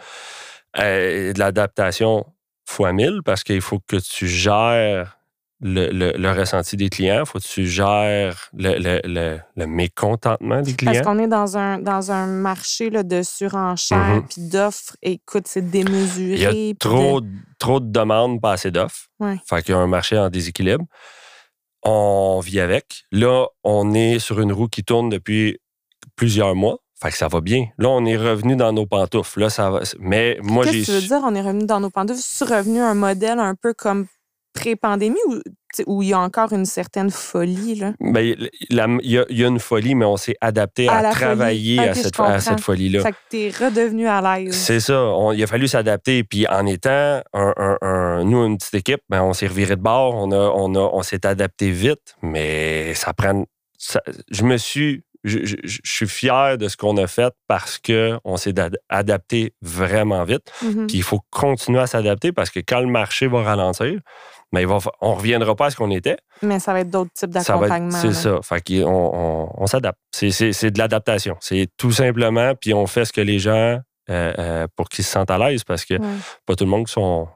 [0.78, 2.26] Euh, de l'adaptation
[2.66, 5.17] fois mille parce qu'il faut que tu gères
[5.60, 10.92] le, ressenti des clients, il faut que tu gères le, mécontentement des clients?
[10.92, 14.28] Parce qu'on est dans un, dans un marché de surenchère mm-hmm.
[14.28, 14.96] puis d'offres.
[15.02, 16.34] Écoute, c'est démesuré.
[16.34, 17.28] Il y a trop, de...
[17.58, 19.08] trop de demandes, pas assez d'offres.
[19.48, 20.84] Fait qu'il y a un marché en déséquilibre.
[21.82, 23.04] On vit avec.
[23.12, 25.58] Là, on est sur une roue qui tourne depuis
[26.16, 26.78] plusieurs mois.
[27.00, 27.66] Fait que ça va bien.
[27.78, 29.40] Là, on est revenu dans nos pantoufles.
[29.40, 29.80] Là, ça va.
[30.00, 30.80] Mais moi, j'ai.
[30.80, 32.20] Qu'est-ce que tu veux dire, on est revenu dans nos pantoufles?
[32.20, 34.06] C'est revenu un modèle un peu comme
[34.58, 35.38] pré-pandémie ou
[35.86, 37.76] où il y a encore une certaine folie?
[37.76, 37.92] Là?
[38.00, 38.34] Ben,
[38.70, 43.02] il, y a, une folie, mais on s'est adapté à, travailler à, cette, cette folie-là.
[43.02, 44.54] Fait que tu es redevenu à l'aise.
[44.54, 45.12] C'est ça.
[45.34, 46.24] il a fallu s'adapter.
[46.24, 50.32] Puis en étant un, nous, une petite équipe, ben, on s'est reviré de bord, on,
[50.32, 53.44] a, on, a, on s'est adapté vite, mais ça prend.
[54.30, 55.02] je me suis.
[55.24, 58.54] Je, suis fier de ce qu'on a fait parce qu'on s'est
[58.88, 60.50] adapté vraiment vite.
[60.62, 60.86] Mm-hmm.
[60.86, 64.00] Puis il faut continuer à s'adapter parce que quand le marché va ralentir,
[64.52, 66.16] mais on ne reviendra pas à ce qu'on était.
[66.42, 67.98] Mais ça va être d'autres types d'accompagnement.
[67.98, 68.40] C'est ça.
[68.42, 69.98] Fait qu'on on, s'adapte.
[70.12, 71.36] C'est de l'adaptation.
[71.40, 73.80] C'est tout simplement, puis on fait ce que les gens,
[74.10, 75.94] euh, euh, pour qu'ils se sentent à l'aise, parce que
[76.46, 77.28] pas tout le monde qui sont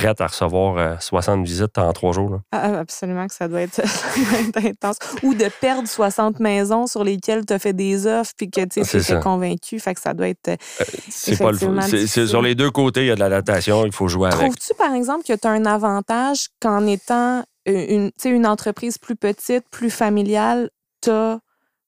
[0.00, 2.40] prête à recevoir 60 euh, visites en trois jours.
[2.52, 3.80] Ah, ah, absolument que ça doit, être,
[4.56, 4.98] intense.
[5.22, 8.80] Ou de perdre 60 maisons sur lesquelles tu as fait des offres puis que tu
[8.80, 9.78] es convaincu.
[9.78, 10.48] Fait que ça doit être.
[10.48, 13.92] Euh, euh, c'est pas le Sur les deux côtés, il y a de l'adaptation, il
[13.92, 14.40] faut jouer avec.
[14.40, 19.64] Trouves-tu, par exemple, que tu as un avantage qu'en étant une, une entreprise plus petite,
[19.70, 20.70] plus familiale,
[21.02, 21.38] tu as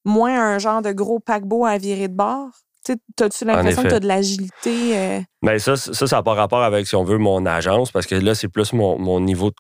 [0.04, 2.50] moins un genre de gros paquebot à virer de bord?
[2.88, 4.98] As-tu l'impression que tu as de l'agilité?
[4.98, 5.20] Euh?
[5.42, 8.14] Ben, ça, ça, ça n'a pas rapport avec, si on veut, mon agence, parce que
[8.14, 9.56] là, c'est plus mon, niveau, de,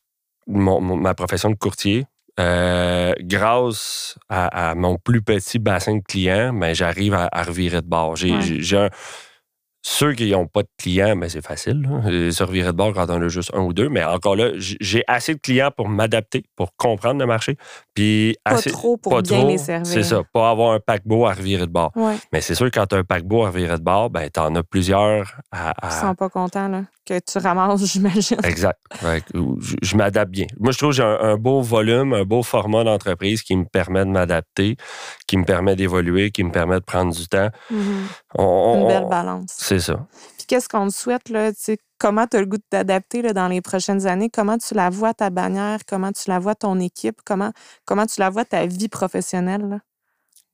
[0.46, 2.06] ma profession de courtier.
[2.38, 8.16] Euh, grâce à, mon plus petit bassin de clients, ben, j'arrive à, revirer de bord.
[8.16, 8.88] J'ai un
[9.82, 11.82] ceux qui n'ont pas de clients, mais ben, c'est facile.
[11.82, 12.30] Là.
[12.30, 13.88] Se revirer de bord quand on a juste un ou deux.
[13.88, 17.56] Mais encore là, j'ai assez de clients pour m'adapter, pour comprendre le marché.
[18.00, 19.86] Puis pas assez, trop pour bien les servir.
[19.86, 20.22] C'est ça.
[20.32, 21.92] Pas avoir un paquebot à revirer de bord.
[22.32, 24.40] Mais c'est sûr que quand tu as un paquebot à revirer de bord, ben, tu
[24.40, 25.70] en as plusieurs à.
[25.70, 25.88] à...
[25.88, 28.38] Ils sont pas contents, là que tu ramasses, j'imagine.
[28.44, 28.78] Exact.
[29.02, 30.46] je, m'adapte bien.
[30.58, 34.04] Moi, je trouve que j'ai un, beau volume, un beau format d'entreprise qui me permet
[34.04, 34.76] de m'adapter,
[35.26, 37.50] qui me permet d'évoluer, qui me permet de prendre du temps.
[37.72, 38.38] Mm-hmm.
[38.38, 39.50] Une belle balance.
[39.56, 40.06] C'est ça.
[40.50, 41.52] Qu'est-ce qu'on te souhaite, là?
[41.96, 44.28] comment tu as le goût de t'adapter dans les prochaines années?
[44.28, 45.78] Comment tu la vois, ta bannière?
[45.86, 47.20] Comment tu la vois, ton équipe?
[47.24, 47.52] Comment,
[47.84, 49.60] comment tu la vois, ta vie professionnelle?
[49.68, 49.78] Là?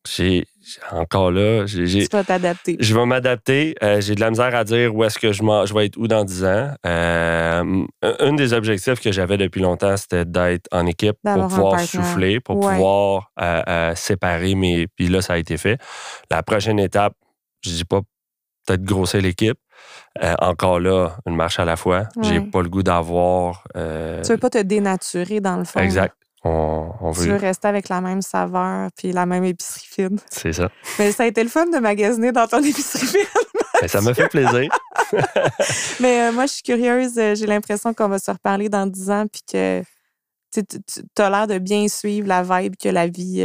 [0.06, 0.44] J'ai
[0.92, 1.64] encore là.
[1.66, 2.76] tu vas t'adapter.
[2.78, 3.74] Je vais m'adapter.
[3.82, 6.06] Euh, j'ai de la misère à dire où est-ce que je, je vais être où
[6.06, 6.74] dans 10 ans.
[6.84, 12.40] Euh, un des objectifs que j'avais depuis longtemps, c'était d'être en équipe pour pouvoir souffler,
[12.40, 14.88] pour pouvoir euh, séparer mes.
[14.88, 15.78] Puis là, ça a été fait.
[16.30, 17.14] La prochaine étape,
[17.62, 18.02] Je dis pas
[18.66, 19.58] peut-être grossir l'équipe.
[20.22, 22.04] Euh, encore là, une marche à la fois.
[22.22, 23.64] J'ai pas le goût d'avoir.
[23.76, 25.80] Euh, tu veux pas te dénaturer dans le fond.
[25.80, 26.14] Exact.
[26.48, 27.24] On, veut...
[27.24, 30.18] Tu veux rester avec la même saveur puis la même épicerie fine.
[30.30, 30.68] C'est ça.
[30.96, 33.88] Mais ça a été le fun de magasiner dans ton épicerie fine.
[33.88, 34.70] ça me fait plaisir.
[36.00, 37.14] Mais euh, moi, je suis curieuse.
[37.14, 39.82] J'ai l'impression qu'on va se reparler dans 10 ans puis que
[40.52, 43.44] tu as l'air de bien suivre la vibe que la vie.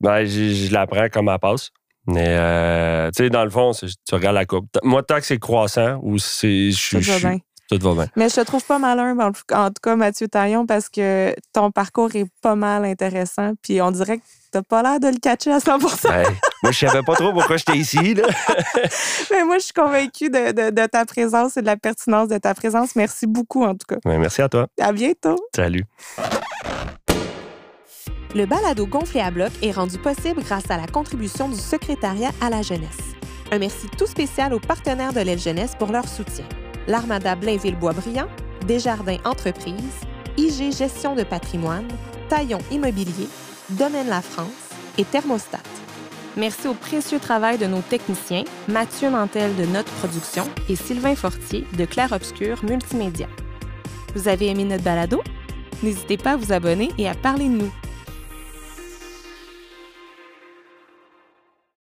[0.00, 1.70] Ben, je l'apprends comme elle passe.
[2.06, 4.66] Mais, euh, tu sais, dans le fond, tu regardes la coupe.
[4.82, 6.70] Moi, tant que c'est croissant ou c'est.
[6.90, 7.38] Tout va bien.
[7.70, 8.06] Tout va bien.
[8.16, 12.10] Mais je te trouve pas malin, en tout cas, Mathieu Taillon, parce que ton parcours
[12.14, 13.52] est pas mal intéressant.
[13.62, 16.24] Puis on dirait que t'as pas l'air de le catcher à 100 ben,
[16.62, 18.14] Moi, je savais pas trop pourquoi j'étais ici.
[18.14, 18.24] Là.
[19.30, 22.96] Mais moi, je suis convaincue de, ta présence et de la pertinence de ta présence.
[22.96, 23.98] Merci beaucoup, en tout cas.
[24.04, 24.66] Ben, merci à toi.
[24.80, 25.36] À bientôt.
[25.54, 25.84] Salut.
[28.32, 32.48] Le balado gonflé à bloc est rendu possible grâce à la contribution du secrétariat à
[32.48, 33.16] la jeunesse.
[33.50, 36.44] Un merci tout spécial aux partenaires de l'aile jeunesse pour leur soutien.
[36.86, 38.28] L'Armada Blainville-Boisbriand,
[38.68, 39.74] Desjardins Entreprises,
[40.36, 41.88] IG Gestion de patrimoine,
[42.28, 43.26] Taillon Immobilier,
[43.70, 44.46] Domaine La France
[44.96, 45.58] et Thermostat.
[46.36, 51.66] Merci au précieux travail de nos techniciens, Mathieu Nantel de Notre Production et Sylvain Fortier
[51.76, 53.26] de Claire Obscur Multimédia.
[54.14, 55.20] Vous avez aimé notre balado?
[55.82, 57.72] N'hésitez pas à vous abonner et à parler de nous.